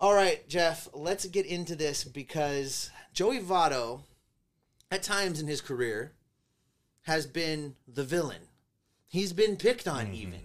All 0.00 0.14
right, 0.14 0.48
Jeff, 0.48 0.88
let's 0.94 1.26
get 1.26 1.44
into 1.44 1.76
this 1.76 2.04
because 2.04 2.90
Joey 3.12 3.40
Votto, 3.40 4.00
at 4.90 5.02
times 5.02 5.40
in 5.40 5.46
his 5.46 5.60
career, 5.60 6.12
has 7.02 7.26
been 7.26 7.76
the 7.86 8.02
villain. 8.02 8.48
He's 9.14 9.32
been 9.32 9.56
picked 9.56 9.86
on, 9.86 10.06
mm-hmm. 10.06 10.14
even. 10.14 10.40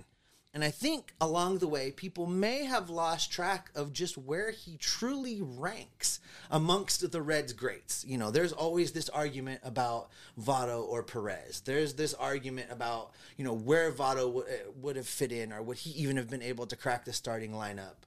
And 0.54 0.64
I 0.64 0.70
think 0.70 1.16
along 1.20 1.58
the 1.58 1.68
way, 1.68 1.90
people 1.90 2.28
may 2.28 2.66
have 2.66 2.88
lost 2.88 3.32
track 3.32 3.72
of 3.74 3.92
just 3.92 4.16
where 4.16 4.52
he 4.52 4.78
truly 4.78 5.42
ranks 5.42 6.20
amongst 6.52 7.12
the 7.12 7.22
Reds 7.24 7.52
greats. 7.52 8.06
You 8.08 8.20
know, 8.20 8.30
there's 8.30 8.54
always 8.54 8.92
this 8.92 9.10
argument 9.10 9.62
about 9.64 10.10
Votto 10.40 10.88
or 10.88 11.02
Perez. 11.02 11.62
There's 11.62 11.96
this 11.96 12.14
argument 12.14 12.68
about, 12.70 13.10
you 13.38 13.44
know, 13.44 13.56
where 13.56 13.92
Votto 13.92 14.28
w- 14.28 14.46
eh, 14.48 14.70
would 14.76 14.98
have 14.98 15.08
fit 15.08 15.32
in 15.32 15.52
or 15.52 15.64
would 15.64 15.78
he 15.78 15.90
even 16.04 16.18
have 16.18 16.30
been 16.30 16.44
able 16.44 16.68
to 16.68 16.76
crack 16.76 17.06
the 17.06 17.14
starting 17.14 17.54
lineup 17.54 18.06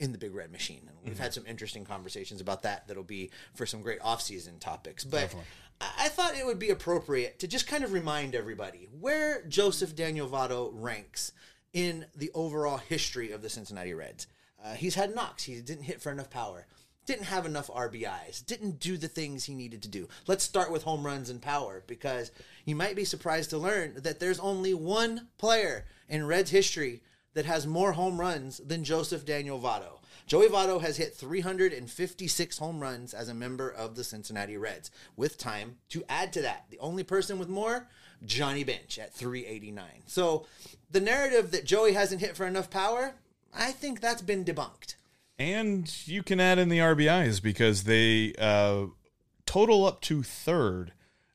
in 0.00 0.12
the 0.12 0.18
Big 0.18 0.34
Red 0.34 0.52
Machine. 0.52 0.82
And 0.86 0.96
we've 1.02 1.14
mm-hmm. 1.14 1.22
had 1.22 1.34
some 1.34 1.46
interesting 1.46 1.84
conversations 1.84 2.40
about 2.40 2.62
that 2.62 2.86
that'll 2.86 3.02
be 3.02 3.30
for 3.54 3.66
some 3.66 3.82
great 3.82 4.00
off-season 4.00 4.58
topics. 4.58 5.04
But 5.04 5.20
Definitely. 5.22 5.46
I 5.98 6.08
thought 6.08 6.36
it 6.36 6.46
would 6.46 6.58
be 6.58 6.70
appropriate 6.70 7.38
to 7.40 7.48
just 7.48 7.66
kind 7.66 7.84
of 7.84 7.92
remind 7.92 8.34
everybody 8.34 8.88
where 9.00 9.44
Joseph 9.46 9.96
Daniel 9.96 10.28
Votto 10.28 10.70
ranks 10.72 11.32
in 11.72 12.06
the 12.14 12.30
overall 12.34 12.76
history 12.76 13.32
of 13.32 13.42
the 13.42 13.50
Cincinnati 13.50 13.94
Reds. 13.94 14.26
Uh, 14.62 14.74
he's 14.74 14.94
had 14.94 15.14
knocks. 15.14 15.44
He 15.44 15.60
didn't 15.60 15.84
hit 15.84 16.00
for 16.00 16.12
enough 16.12 16.30
power. 16.30 16.66
Didn't 17.06 17.24
have 17.24 17.44
enough 17.44 17.68
RBIs. 17.68 18.46
Didn't 18.46 18.78
do 18.78 18.96
the 18.96 19.08
things 19.08 19.44
he 19.44 19.54
needed 19.54 19.82
to 19.82 19.88
do. 19.88 20.08
Let's 20.26 20.44
start 20.44 20.70
with 20.72 20.84
home 20.84 21.04
runs 21.04 21.28
and 21.28 21.42
power 21.42 21.82
because 21.86 22.30
you 22.64 22.74
might 22.74 22.96
be 22.96 23.04
surprised 23.04 23.50
to 23.50 23.58
learn 23.58 23.94
that 23.96 24.20
there's 24.20 24.38
only 24.38 24.72
one 24.72 25.28
player 25.36 25.84
in 26.08 26.26
Reds 26.26 26.50
history 26.50 27.02
that 27.34 27.44
has 27.44 27.66
more 27.66 27.92
home 27.92 28.18
runs 28.18 28.58
than 28.58 28.84
Joseph 28.84 29.26
Daniel 29.26 29.60
Votto. 29.60 29.93
Joey 30.26 30.48
Votto 30.48 30.80
has 30.80 30.96
hit 30.96 31.14
356 31.14 32.58
home 32.58 32.80
runs 32.80 33.12
as 33.12 33.28
a 33.28 33.34
member 33.34 33.68
of 33.68 33.94
the 33.94 34.04
Cincinnati 34.04 34.56
Reds, 34.56 34.90
with 35.16 35.36
time 35.36 35.76
to 35.90 36.02
add 36.08 36.32
to 36.32 36.42
that. 36.42 36.64
The 36.70 36.78
only 36.78 37.02
person 37.02 37.38
with 37.38 37.48
more, 37.48 37.88
Johnny 38.24 38.64
Bench 38.64 38.98
at 38.98 39.12
389. 39.12 39.84
So 40.06 40.46
the 40.90 41.00
narrative 41.00 41.50
that 41.50 41.66
Joey 41.66 41.92
hasn't 41.92 42.22
hit 42.22 42.36
for 42.36 42.46
enough 42.46 42.70
power, 42.70 43.14
I 43.54 43.72
think 43.72 44.00
that's 44.00 44.22
been 44.22 44.44
debunked. 44.44 44.94
And 45.38 45.92
you 46.06 46.22
can 46.22 46.40
add 46.40 46.58
in 46.58 46.68
the 46.68 46.78
RBIs 46.78 47.42
because 47.42 47.84
they 47.84 48.32
uh, 48.38 48.86
total 49.44 49.84
up 49.84 50.00
to 50.02 50.22
third 50.22 50.92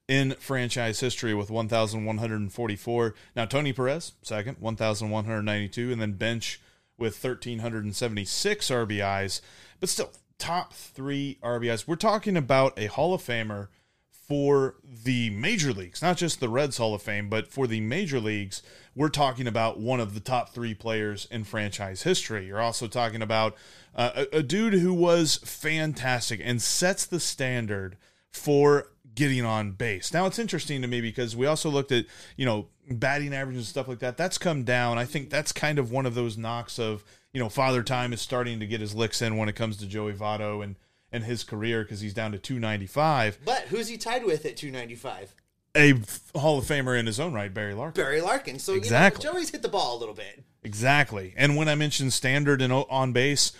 in 0.08 0.32
franchise 0.39 0.99
history 0.99 1.36
with 1.36 1.52
1,144. 1.52 3.15
Now, 3.36 3.45
Tony 3.45 3.71
Perez, 3.71 4.13
second, 4.23 4.58
1,192, 4.60 5.91
and 5.91 6.02
then 6.02 6.13
Bench 6.13 6.60
with 6.99 7.23
1,376 7.23 8.67
RBIs, 8.69 9.41
but 9.79 9.89
still 9.89 10.12
top 10.38 10.73
three 10.73 11.38
RBIs. 11.43 11.88
We're 11.88 11.95
talking 11.95 12.38
about 12.38 12.77
a 12.77 12.88
Hall 12.88 13.13
of 13.13 13.21
Famer 13.21 13.67
for 14.12 14.75
the 14.83 15.31
major 15.31 15.73
leagues, 15.73 16.03
not 16.03 16.15
just 16.15 16.39
the 16.39 16.49
Reds 16.49 16.77
Hall 16.77 16.93
of 16.93 17.01
Fame, 17.01 17.29
but 17.29 17.47
for 17.47 17.65
the 17.65 17.81
major 17.81 18.19
leagues, 18.19 18.62
we're 18.95 19.09
talking 19.09 19.47
about 19.47 19.79
one 19.79 19.99
of 19.99 20.13
the 20.13 20.19
top 20.19 20.49
three 20.49 20.75
players 20.75 21.27
in 21.31 21.43
franchise 21.43 22.03
history. 22.03 22.45
You're 22.45 22.62
also 22.62 22.88
talking 22.88 23.23
about 23.23 23.55
uh, 23.95 24.25
a, 24.31 24.38
a 24.38 24.43
dude 24.43 24.73
who 24.73 24.93
was 24.93 25.38
fantastic 25.38 26.39
and 26.43 26.62
sets 26.62 27.07
the 27.07 27.19
standard 27.19 27.97
for 28.31 28.91
getting 29.15 29.43
on 29.45 29.71
base. 29.71 30.13
Now 30.13 30.25
it's 30.25 30.39
interesting 30.39 30.81
to 30.81 30.87
me 30.87 31.01
because 31.01 31.35
we 31.35 31.45
also 31.45 31.69
looked 31.69 31.91
at, 31.91 32.05
you 32.37 32.45
know, 32.45 32.67
batting 32.89 33.33
average 33.33 33.57
and 33.57 33.65
stuff 33.65 33.87
like 33.87 33.99
that. 33.99 34.17
That's 34.17 34.37
come 34.37 34.63
down. 34.63 34.97
I 34.97 35.05
think 35.05 35.29
that's 35.29 35.51
kind 35.51 35.79
of 35.79 35.91
one 35.91 36.05
of 36.05 36.15
those 36.15 36.37
knocks 36.37 36.79
of, 36.79 37.03
you 37.33 37.39
know, 37.39 37.49
Father 37.49 37.83
Time 37.83 38.13
is 38.13 38.21
starting 38.21 38.59
to 38.59 38.67
get 38.67 38.81
his 38.81 38.95
licks 38.95 39.21
in 39.21 39.37
when 39.37 39.49
it 39.49 39.55
comes 39.55 39.77
to 39.77 39.85
Joey 39.85 40.13
Votto 40.13 40.63
and 40.63 40.75
and 41.11 41.23
his 41.23 41.43
career 41.43 41.83
because 41.83 42.01
he's 42.01 42.13
down 42.13 42.31
to 42.31 42.37
295. 42.37 43.39
But 43.43 43.63
who's 43.63 43.87
he 43.87 43.97
tied 43.97 44.23
with 44.25 44.45
at 44.45 44.55
295? 44.57 45.33
A 45.75 45.93
Hall 46.37 46.59
of 46.59 46.65
Famer 46.65 46.99
in 46.99 47.05
his 47.05 47.19
own 47.19 47.33
right, 47.33 47.53
Barry 47.53 47.73
Larkin. 47.73 48.03
Barry 48.03 48.21
Larkin. 48.21 48.59
So 48.59 48.73
Exactly. 48.73 49.23
you 49.23 49.31
know, 49.31 49.39
Joey's 49.39 49.49
hit 49.49 49.61
the 49.61 49.69
ball 49.69 49.97
a 49.97 49.99
little 49.99 50.15
bit. 50.15 50.43
Exactly. 50.63 51.33
And 51.37 51.55
when 51.55 51.67
I 51.67 51.75
mentioned 51.75 52.13
standard 52.13 52.61
and 52.61 52.73
on 52.73 53.11
base, 53.11 53.51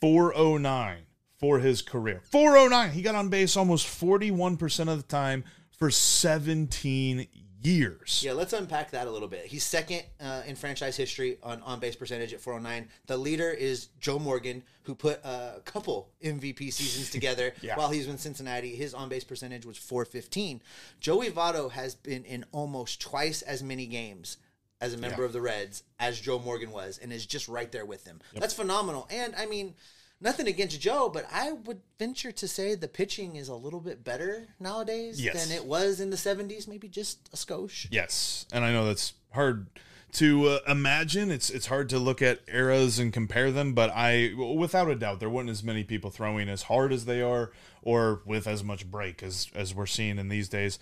409 0.00 0.98
for 1.44 1.58
his 1.58 1.82
career. 1.82 2.22
409. 2.30 2.90
He 2.92 3.02
got 3.02 3.14
on 3.14 3.28
base 3.28 3.54
almost 3.54 3.86
41% 3.86 4.88
of 4.88 4.96
the 4.96 5.02
time 5.06 5.44
for 5.78 5.90
17 5.90 7.26
years. 7.62 8.22
Yeah, 8.24 8.32
let's 8.32 8.54
unpack 8.54 8.92
that 8.92 9.06
a 9.06 9.10
little 9.10 9.28
bit. 9.28 9.44
He's 9.44 9.62
second 9.62 10.04
uh, 10.22 10.40
in 10.46 10.56
franchise 10.56 10.96
history 10.96 11.36
on 11.42 11.60
on 11.62 11.80
base 11.80 11.96
percentage 11.96 12.32
at 12.32 12.40
409. 12.40 12.88
The 13.08 13.18
leader 13.18 13.50
is 13.50 13.88
Joe 14.00 14.18
Morgan, 14.18 14.62
who 14.84 14.94
put 14.94 15.20
a 15.22 15.60
couple 15.66 16.08
MVP 16.24 16.72
seasons 16.72 17.10
together 17.18 17.52
Yeah. 17.60 17.76
while 17.76 17.90
he's 17.90 18.06
in 18.08 18.16
Cincinnati. 18.16 18.74
His 18.74 18.94
on 18.94 19.10
base 19.10 19.24
percentage 19.24 19.66
was 19.66 19.76
415. 19.76 20.62
Joey 21.00 21.28
Votto 21.30 21.70
has 21.72 21.94
been 21.94 22.24
in 22.24 22.46
almost 22.52 23.02
twice 23.02 23.42
as 23.42 23.62
many 23.62 23.84
games 23.86 24.38
as 24.80 24.94
a 24.94 24.98
member 24.98 25.20
Yeah. 25.22 25.26
of 25.26 25.32
the 25.34 25.42
Reds 25.42 25.82
as 26.00 26.18
Joe 26.18 26.38
Morgan 26.38 26.70
was, 26.70 26.96
and 26.96 27.12
is 27.12 27.26
just 27.26 27.48
right 27.48 27.70
there 27.70 27.84
with 27.84 28.06
him. 28.06 28.20
That's 28.34 28.54
phenomenal. 28.54 29.06
And 29.10 29.34
I 29.36 29.44
mean. 29.44 29.74
Nothing 30.20 30.46
against 30.46 30.80
Joe, 30.80 31.10
but 31.12 31.26
I 31.30 31.52
would 31.52 31.80
venture 31.98 32.32
to 32.32 32.48
say 32.48 32.74
the 32.74 32.88
pitching 32.88 33.36
is 33.36 33.48
a 33.48 33.54
little 33.54 33.80
bit 33.80 34.04
better 34.04 34.46
nowadays 34.58 35.20
Yes. 35.22 35.34
than 35.46 35.54
it 35.54 35.64
was 35.66 36.00
in 36.00 36.10
the 36.10 36.16
70s, 36.16 36.66
maybe 36.66 36.88
just 36.88 37.28
a 37.32 37.36
skosh. 37.36 37.86
Yes, 37.90 38.46
and 38.52 38.64
I 38.64 38.72
know 38.72 38.86
that's 38.86 39.12
hard 39.32 39.66
to 40.12 40.46
uh, 40.46 40.58
imagine. 40.68 41.30
It's 41.30 41.50
it's 41.50 41.66
hard 41.66 41.88
to 41.90 41.98
look 41.98 42.22
at 42.22 42.38
eras 42.46 42.98
and 43.00 43.12
compare 43.12 43.50
them, 43.50 43.74
but 43.74 43.90
I, 43.94 44.32
without 44.34 44.88
a 44.88 44.94
doubt, 44.94 45.18
there 45.20 45.28
weren't 45.28 45.50
as 45.50 45.62
many 45.64 45.82
people 45.84 46.10
throwing 46.10 46.48
as 46.48 46.62
hard 46.62 46.92
as 46.92 47.04
they 47.04 47.20
are, 47.20 47.50
or 47.82 48.22
with 48.24 48.46
as 48.46 48.62
much 48.62 48.88
break 48.90 49.22
as 49.24 49.48
as 49.54 49.74
we're 49.74 49.86
seeing 49.86 50.18
in 50.18 50.28
these 50.28 50.48
days. 50.48 50.78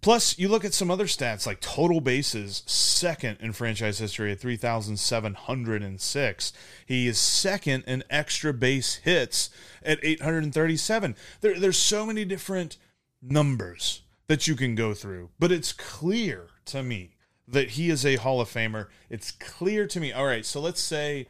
Plus, 0.00 0.38
you 0.38 0.48
look 0.48 0.64
at 0.64 0.74
some 0.74 0.92
other 0.92 1.06
stats 1.06 1.46
like 1.46 1.60
total 1.60 2.00
bases, 2.00 2.62
second 2.66 3.38
in 3.40 3.52
franchise 3.52 3.98
history 3.98 4.30
at 4.30 4.38
3,706. 4.38 6.52
He 6.86 7.08
is 7.08 7.18
second 7.18 7.82
in 7.86 8.04
extra 8.08 8.54
base 8.54 8.94
hits 8.96 9.50
at 9.82 9.98
837. 10.02 11.16
There, 11.40 11.58
there's 11.58 11.76
so 11.76 12.06
many 12.06 12.24
different 12.24 12.76
numbers 13.20 14.02
that 14.28 14.46
you 14.46 14.54
can 14.54 14.76
go 14.76 14.94
through, 14.94 15.30
but 15.38 15.50
it's 15.50 15.72
clear 15.72 16.48
to 16.66 16.82
me 16.82 17.16
that 17.48 17.70
he 17.70 17.88
is 17.90 18.06
a 18.06 18.16
Hall 18.16 18.40
of 18.40 18.48
Famer. 18.48 18.86
It's 19.10 19.32
clear 19.32 19.88
to 19.88 19.98
me. 19.98 20.12
All 20.12 20.26
right, 20.26 20.46
so 20.46 20.60
let's 20.60 20.80
say 20.80 21.26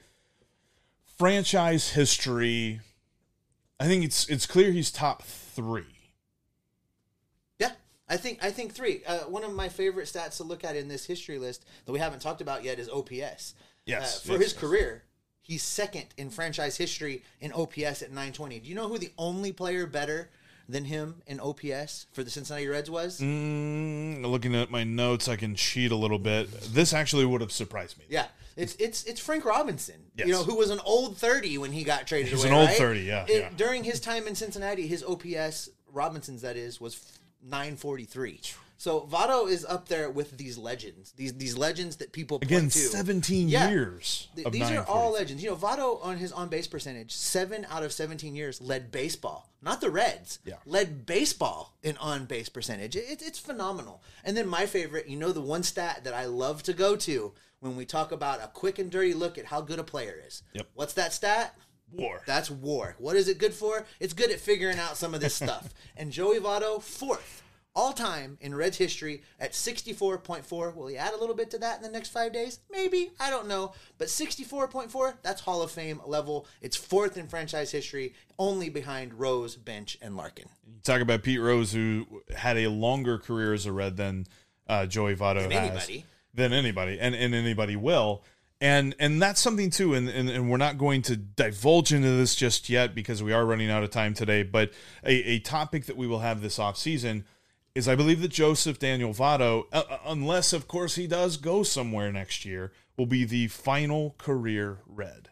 franchise 1.16 1.90
history. 1.90 2.80
I 3.80 3.86
think 3.86 4.04
it's 4.04 4.28
it's 4.28 4.46
clear 4.46 4.72
he's 4.72 4.90
top 4.90 5.22
three. 5.22 5.97
I 8.08 8.16
think 8.16 8.38
I 8.42 8.50
think 8.50 8.72
three. 8.74 9.02
Uh, 9.06 9.20
one 9.20 9.44
of 9.44 9.52
my 9.54 9.68
favorite 9.68 10.06
stats 10.06 10.38
to 10.38 10.44
look 10.44 10.64
at 10.64 10.76
in 10.76 10.88
this 10.88 11.04
history 11.04 11.38
list 11.38 11.64
that 11.84 11.92
we 11.92 11.98
haven't 11.98 12.20
talked 12.22 12.40
about 12.40 12.64
yet 12.64 12.78
is 12.78 12.88
OPS. 12.88 13.54
Yes, 13.84 14.16
Uh, 14.18 14.20
for 14.26 14.32
yes, 14.32 14.42
his 14.42 14.52
yes. 14.52 14.60
career, 14.60 15.04
he's 15.42 15.62
second 15.62 16.06
in 16.16 16.30
franchise 16.30 16.76
history 16.76 17.22
in 17.40 17.52
OPS 17.52 18.02
at 18.02 18.10
920. 18.10 18.60
Do 18.60 18.68
you 18.68 18.74
know 18.74 18.88
who 18.88 18.98
the 18.98 19.12
only 19.18 19.52
player 19.52 19.86
better 19.86 20.30
than 20.68 20.84
him 20.84 21.22
in 21.26 21.40
OPS 21.40 22.06
for 22.12 22.22
the 22.22 22.30
Cincinnati 22.30 22.66
Reds 22.66 22.90
was? 22.90 23.20
Mm, 23.20 24.24
looking 24.26 24.54
at 24.54 24.70
my 24.70 24.84
notes, 24.84 25.28
I 25.28 25.36
can 25.36 25.54
cheat 25.54 25.90
a 25.92 25.96
little 25.96 26.18
bit. 26.18 26.50
This 26.72 26.92
actually 26.92 27.24
would 27.26 27.40
have 27.40 27.52
surprised 27.52 27.98
me. 27.98 28.04
Yeah, 28.08 28.26
it's 28.56 28.74
it's 28.78 29.04
it's 29.04 29.20
Frank 29.20 29.44
Robinson. 29.44 29.96
Yes. 30.16 30.26
You 30.28 30.32
know 30.34 30.44
who 30.44 30.54
was 30.56 30.70
an 30.70 30.80
old 30.84 31.16
thirty 31.18 31.56
when 31.58 31.72
he 31.72 31.84
got 31.84 32.06
traded. 32.06 32.28
He 32.28 32.34
was 32.34 32.44
away, 32.44 32.52
an 32.52 32.58
old 32.58 32.68
right? 32.68 32.78
30, 32.78 33.00
yeah, 33.00 33.24
It- 33.28 33.40
yeah. 33.40 33.48
During 33.56 33.84
his 33.84 34.00
time 34.00 34.26
in 34.26 34.34
Cincinnati, 34.34 34.86
his 34.86 35.02
OPS 35.04 35.70
Robinson's 35.90 36.42
that 36.42 36.56
is 36.56 36.78
was 36.80 37.00
nine 37.42 37.76
forty 37.76 38.04
three. 38.04 38.40
So 38.80 39.00
Votto 39.10 39.50
is 39.50 39.64
up 39.64 39.88
there 39.88 40.08
with 40.08 40.36
these 40.38 40.56
legends. 40.56 41.10
These 41.16 41.34
these 41.34 41.58
legends 41.58 41.96
that 41.96 42.12
people 42.12 42.38
Again. 42.40 42.70
17 42.70 43.48
Yeah. 43.48 43.70
years 43.70 44.28
Th- 44.36 44.46
These 44.52 44.70
are 44.70 44.84
all 44.86 45.12
legends. 45.14 45.42
You 45.42 45.50
know, 45.50 45.56
Votto 45.56 45.98
on 46.04 46.16
his 46.18 46.30
on 46.30 46.48
base 46.48 46.68
percentage, 46.68 47.10
seven 47.12 47.66
out 47.70 47.82
of 47.82 47.92
seventeen 47.92 48.36
years 48.36 48.60
led 48.60 48.92
baseball, 48.92 49.50
not 49.62 49.80
the 49.80 49.90
Reds. 49.90 50.38
Yeah. 50.44 50.56
led 50.64 51.06
baseball 51.06 51.74
in 51.82 51.96
on 51.96 52.26
base 52.26 52.48
percentage. 52.48 52.94
It, 52.94 53.20
it's 53.20 53.38
phenomenal. 53.40 54.00
And 54.24 54.36
then 54.36 54.46
my 54.46 54.64
favorite, 54.66 55.08
you 55.08 55.16
know, 55.16 55.32
the 55.32 55.40
one 55.40 55.64
stat 55.64 56.04
that 56.04 56.14
I 56.14 56.26
love 56.26 56.62
to 56.64 56.72
go 56.72 56.94
to 56.94 57.32
when 57.58 57.74
we 57.74 57.84
talk 57.84 58.12
about 58.12 58.40
a 58.40 58.46
quick 58.46 58.78
and 58.78 58.88
dirty 58.92 59.12
look 59.12 59.36
at 59.38 59.46
how 59.46 59.60
good 59.60 59.80
a 59.80 59.84
player 59.84 60.22
is. 60.24 60.44
Yep. 60.52 60.68
What's 60.74 60.92
that 60.94 61.12
stat? 61.12 61.56
War. 61.92 62.22
That's 62.26 62.50
war. 62.50 62.96
What 62.98 63.16
is 63.16 63.28
it 63.28 63.38
good 63.38 63.54
for? 63.54 63.86
It's 64.00 64.12
good 64.12 64.30
at 64.30 64.40
figuring 64.40 64.78
out 64.78 64.96
some 64.96 65.14
of 65.14 65.20
this 65.20 65.34
stuff. 65.34 65.72
And 65.96 66.12
Joey 66.12 66.38
Votto, 66.38 66.80
fourth 66.80 67.42
all 67.78 67.92
time 67.92 68.36
in 68.40 68.54
Reds 68.54 68.76
history 68.76 69.22
at 69.38 69.52
64.4. 69.52 70.74
Will 70.74 70.88
he 70.88 70.96
add 70.96 71.14
a 71.14 71.16
little 71.16 71.34
bit 71.34 71.50
to 71.52 71.58
that 71.58 71.76
in 71.76 71.82
the 71.82 71.88
next 71.90 72.08
five 72.08 72.32
days? 72.32 72.58
Maybe. 72.70 73.12
I 73.20 73.30
don't 73.30 73.46
know. 73.46 73.72
But 73.98 74.08
64.4, 74.08 75.14
that's 75.22 75.40
Hall 75.42 75.62
of 75.62 75.70
Fame 75.70 76.00
level. 76.04 76.46
It's 76.60 76.76
fourth 76.76 77.16
in 77.16 77.28
franchise 77.28 77.70
history, 77.70 78.14
only 78.36 78.68
behind 78.68 79.14
Rose, 79.14 79.54
Bench, 79.56 79.96
and 80.02 80.16
Larkin. 80.16 80.46
You 80.66 80.80
talk 80.82 81.00
about 81.00 81.22
Pete 81.22 81.40
Rose, 81.40 81.72
who 81.72 82.22
had 82.36 82.56
a 82.56 82.68
longer 82.68 83.16
career 83.16 83.54
as 83.54 83.64
a 83.64 83.72
Red 83.72 83.96
than 83.96 84.26
uh, 84.68 84.86
Joey 84.86 85.14
Votto 85.14 85.42
Than 85.42 85.52
has. 85.52 85.70
anybody. 85.70 86.04
Than 86.34 86.52
anybody, 86.52 86.98
and, 87.00 87.14
and 87.14 87.34
anybody 87.34 87.76
will. 87.76 88.22
And 88.60 88.96
and 88.98 89.22
that's 89.22 89.40
something 89.40 89.70
too, 89.70 89.94
and, 89.94 90.08
and, 90.08 90.28
and 90.28 90.50
we're 90.50 90.56
not 90.56 90.78
going 90.78 91.02
to 91.02 91.16
divulge 91.16 91.92
into 91.92 92.10
this 92.10 92.34
just 92.34 92.68
yet 92.68 92.92
because 92.92 93.22
we 93.22 93.32
are 93.32 93.46
running 93.46 93.70
out 93.70 93.84
of 93.84 93.90
time 93.90 94.14
today. 94.14 94.42
But 94.42 94.72
a, 95.04 95.12
a 95.12 95.38
topic 95.38 95.86
that 95.86 95.96
we 95.96 96.08
will 96.08 96.18
have 96.18 96.40
this 96.40 96.58
off 96.58 96.76
season 96.76 97.24
is 97.76 97.86
I 97.86 97.94
believe 97.94 98.20
that 98.22 98.32
Joseph 98.32 98.80
Daniel 98.80 99.14
Votto, 99.14 99.66
uh, 99.72 99.84
uh, 99.88 99.98
unless 100.06 100.52
of 100.52 100.66
course 100.66 100.96
he 100.96 101.06
does 101.06 101.36
go 101.36 101.62
somewhere 101.62 102.10
next 102.10 102.44
year, 102.44 102.72
will 102.96 103.06
be 103.06 103.24
the 103.24 103.46
final 103.46 104.16
career 104.18 104.78
Red. 104.86 105.28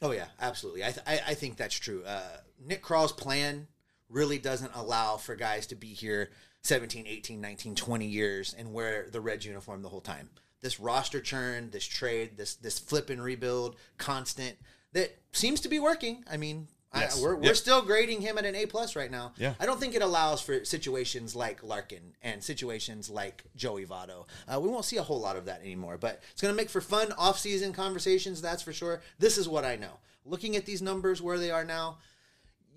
Oh 0.00 0.12
yeah, 0.12 0.26
absolutely. 0.40 0.84
I 0.84 0.92
th- 0.92 1.06
I, 1.06 1.20
I 1.28 1.34
think 1.34 1.56
that's 1.56 1.74
true. 1.74 2.04
Uh, 2.04 2.38
Nick 2.64 2.82
Krall's 2.82 3.12
plan 3.12 3.66
really 4.08 4.38
doesn't 4.38 4.72
allow 4.74 5.16
for 5.16 5.34
guys 5.34 5.66
to 5.68 5.74
be 5.74 5.88
here 5.88 6.30
17, 6.62 7.06
18, 7.06 7.40
19, 7.40 7.74
20 7.74 8.06
years 8.06 8.54
and 8.56 8.72
wear 8.72 9.08
the 9.10 9.20
Reds 9.20 9.44
uniform 9.44 9.82
the 9.82 9.88
whole 9.88 10.00
time. 10.00 10.30
This 10.62 10.78
roster 10.78 11.20
churn, 11.20 11.70
this 11.70 11.86
trade, 11.86 12.36
this 12.36 12.54
this 12.54 12.78
flip 12.78 13.10
and 13.10 13.22
rebuild, 13.22 13.76
constant 13.98 14.56
that 14.92 15.16
seems 15.32 15.60
to 15.60 15.68
be 15.68 15.78
working. 15.78 16.24
I 16.30 16.36
mean, 16.36 16.68
Yes. 16.94 17.18
I, 17.18 17.22
we're, 17.22 17.36
we're 17.36 17.54
still 17.54 17.82
grading 17.82 18.20
him 18.20 18.36
at 18.36 18.44
an 18.44 18.56
A 18.56 18.66
plus 18.66 18.96
right 18.96 19.10
now. 19.10 19.32
Yeah. 19.38 19.54
I 19.60 19.66
don't 19.66 19.78
think 19.78 19.94
it 19.94 20.02
allows 20.02 20.40
for 20.40 20.64
situations 20.64 21.36
like 21.36 21.62
Larkin 21.62 22.14
and 22.20 22.42
situations 22.42 23.08
like 23.08 23.44
Joey 23.54 23.86
Votto. 23.86 24.26
Uh, 24.52 24.58
we 24.58 24.68
won't 24.68 24.84
see 24.84 24.96
a 24.96 25.02
whole 25.02 25.20
lot 25.20 25.36
of 25.36 25.44
that 25.44 25.60
anymore, 25.60 25.98
but 25.98 26.20
it's 26.32 26.42
going 26.42 26.52
to 26.52 26.56
make 26.56 26.68
for 26.68 26.80
fun 26.80 27.12
off-season 27.16 27.72
conversations. 27.72 28.42
That's 28.42 28.62
for 28.62 28.72
sure. 28.72 29.02
This 29.20 29.38
is 29.38 29.48
what 29.48 29.64
I 29.64 29.76
know. 29.76 29.98
Looking 30.24 30.56
at 30.56 30.66
these 30.66 30.82
numbers 30.82 31.22
where 31.22 31.38
they 31.38 31.52
are 31.52 31.64
now, 31.64 31.98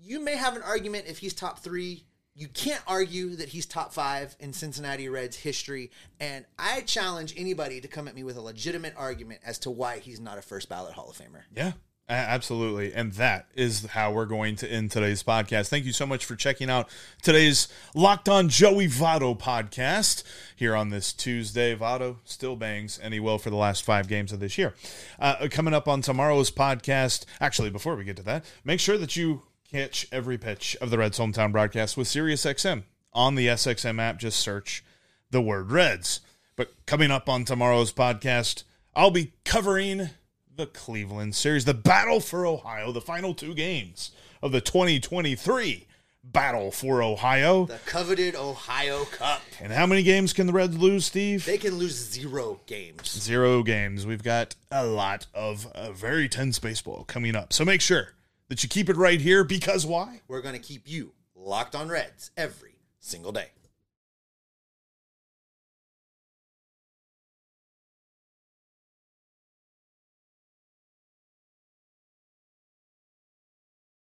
you 0.00 0.20
may 0.20 0.36
have 0.36 0.54
an 0.54 0.62
argument 0.62 1.06
if 1.08 1.18
he's 1.18 1.34
top 1.34 1.58
three 1.58 2.04
you 2.36 2.48
can't 2.48 2.82
argue 2.86 3.36
that 3.36 3.50
he's 3.50 3.64
top 3.64 3.92
five 3.92 4.34
in 4.40 4.52
Cincinnati 4.52 5.08
Reds 5.08 5.36
history. 5.36 5.90
And 6.18 6.44
I 6.58 6.80
challenge 6.80 7.32
anybody 7.36 7.80
to 7.80 7.88
come 7.88 8.08
at 8.08 8.14
me 8.14 8.24
with 8.24 8.36
a 8.36 8.40
legitimate 8.40 8.94
argument 8.96 9.40
as 9.44 9.58
to 9.60 9.70
why 9.70 9.98
he's 9.98 10.20
not 10.20 10.38
a 10.38 10.42
first 10.42 10.68
ballot 10.68 10.94
Hall 10.94 11.08
of 11.08 11.16
Famer. 11.16 11.42
Yeah, 11.54 11.72
absolutely. 12.08 12.92
And 12.92 13.12
that 13.12 13.46
is 13.54 13.86
how 13.86 14.10
we're 14.10 14.26
going 14.26 14.56
to 14.56 14.68
end 14.68 14.90
today's 14.90 15.22
podcast. 15.22 15.68
Thank 15.68 15.84
you 15.84 15.92
so 15.92 16.06
much 16.06 16.24
for 16.24 16.34
checking 16.34 16.68
out 16.68 16.88
today's 17.22 17.68
Locked 17.94 18.28
On 18.28 18.48
Joey 18.48 18.88
Votto 18.88 19.38
podcast 19.38 20.24
here 20.56 20.74
on 20.74 20.88
this 20.88 21.12
Tuesday. 21.12 21.76
Votto 21.76 22.16
still 22.24 22.56
bangs, 22.56 22.98
and 22.98 23.14
he 23.14 23.20
will 23.20 23.38
for 23.38 23.50
the 23.50 23.56
last 23.56 23.84
five 23.84 24.08
games 24.08 24.32
of 24.32 24.40
this 24.40 24.58
year. 24.58 24.74
Uh, 25.20 25.46
coming 25.52 25.72
up 25.72 25.86
on 25.86 26.02
tomorrow's 26.02 26.50
podcast, 26.50 27.26
actually, 27.40 27.70
before 27.70 27.94
we 27.94 28.02
get 28.02 28.16
to 28.16 28.24
that, 28.24 28.44
make 28.64 28.80
sure 28.80 28.98
that 28.98 29.14
you 29.14 29.42
catch 29.74 30.06
every 30.12 30.38
pitch 30.38 30.76
of 30.80 30.90
the 30.90 30.98
Reds 30.98 31.18
hometown 31.18 31.50
broadcast 31.50 31.96
with 31.96 32.06
SiriusXM. 32.06 32.84
On 33.12 33.34
the 33.34 33.48
SXM 33.48 34.00
app, 34.00 34.20
just 34.20 34.38
search 34.38 34.84
the 35.32 35.40
word 35.40 35.72
Reds. 35.72 36.20
But 36.54 36.86
coming 36.86 37.10
up 37.10 37.28
on 37.28 37.44
tomorrow's 37.44 37.92
podcast, 37.92 38.62
I'll 38.94 39.10
be 39.10 39.32
covering 39.44 40.10
the 40.54 40.66
Cleveland 40.66 41.34
series, 41.34 41.64
the 41.64 41.74
battle 41.74 42.20
for 42.20 42.46
Ohio, 42.46 42.92
the 42.92 43.00
final 43.00 43.34
two 43.34 43.52
games 43.52 44.12
of 44.40 44.52
the 44.52 44.60
2023 44.60 45.88
battle 46.22 46.70
for 46.70 47.02
Ohio. 47.02 47.66
The 47.66 47.80
coveted 47.84 48.36
Ohio 48.36 49.06
Cup. 49.06 49.42
And 49.60 49.72
how 49.72 49.86
many 49.86 50.04
games 50.04 50.32
can 50.32 50.46
the 50.46 50.52
Reds 50.52 50.78
lose, 50.78 51.06
Steve? 51.06 51.44
They 51.44 51.58
can 51.58 51.74
lose 51.74 51.96
zero 51.96 52.60
games. 52.66 53.10
Zero 53.10 53.64
games. 53.64 54.06
We've 54.06 54.22
got 54.22 54.54
a 54.70 54.86
lot 54.86 55.26
of 55.34 55.66
uh, 55.74 55.90
very 55.90 56.28
tense 56.28 56.60
baseball 56.60 57.02
coming 57.02 57.34
up. 57.34 57.52
So 57.52 57.64
make 57.64 57.80
sure 57.80 58.10
that 58.48 58.62
you 58.62 58.68
keep 58.68 58.88
it 58.88 58.96
right 58.96 59.20
here 59.20 59.44
because 59.44 59.86
why? 59.86 60.20
We're 60.28 60.42
going 60.42 60.54
to 60.54 60.60
keep 60.60 60.82
you 60.86 61.12
locked 61.34 61.74
on 61.74 61.88
Reds 61.88 62.30
every 62.36 62.76
single 63.00 63.32
day. 63.32 63.50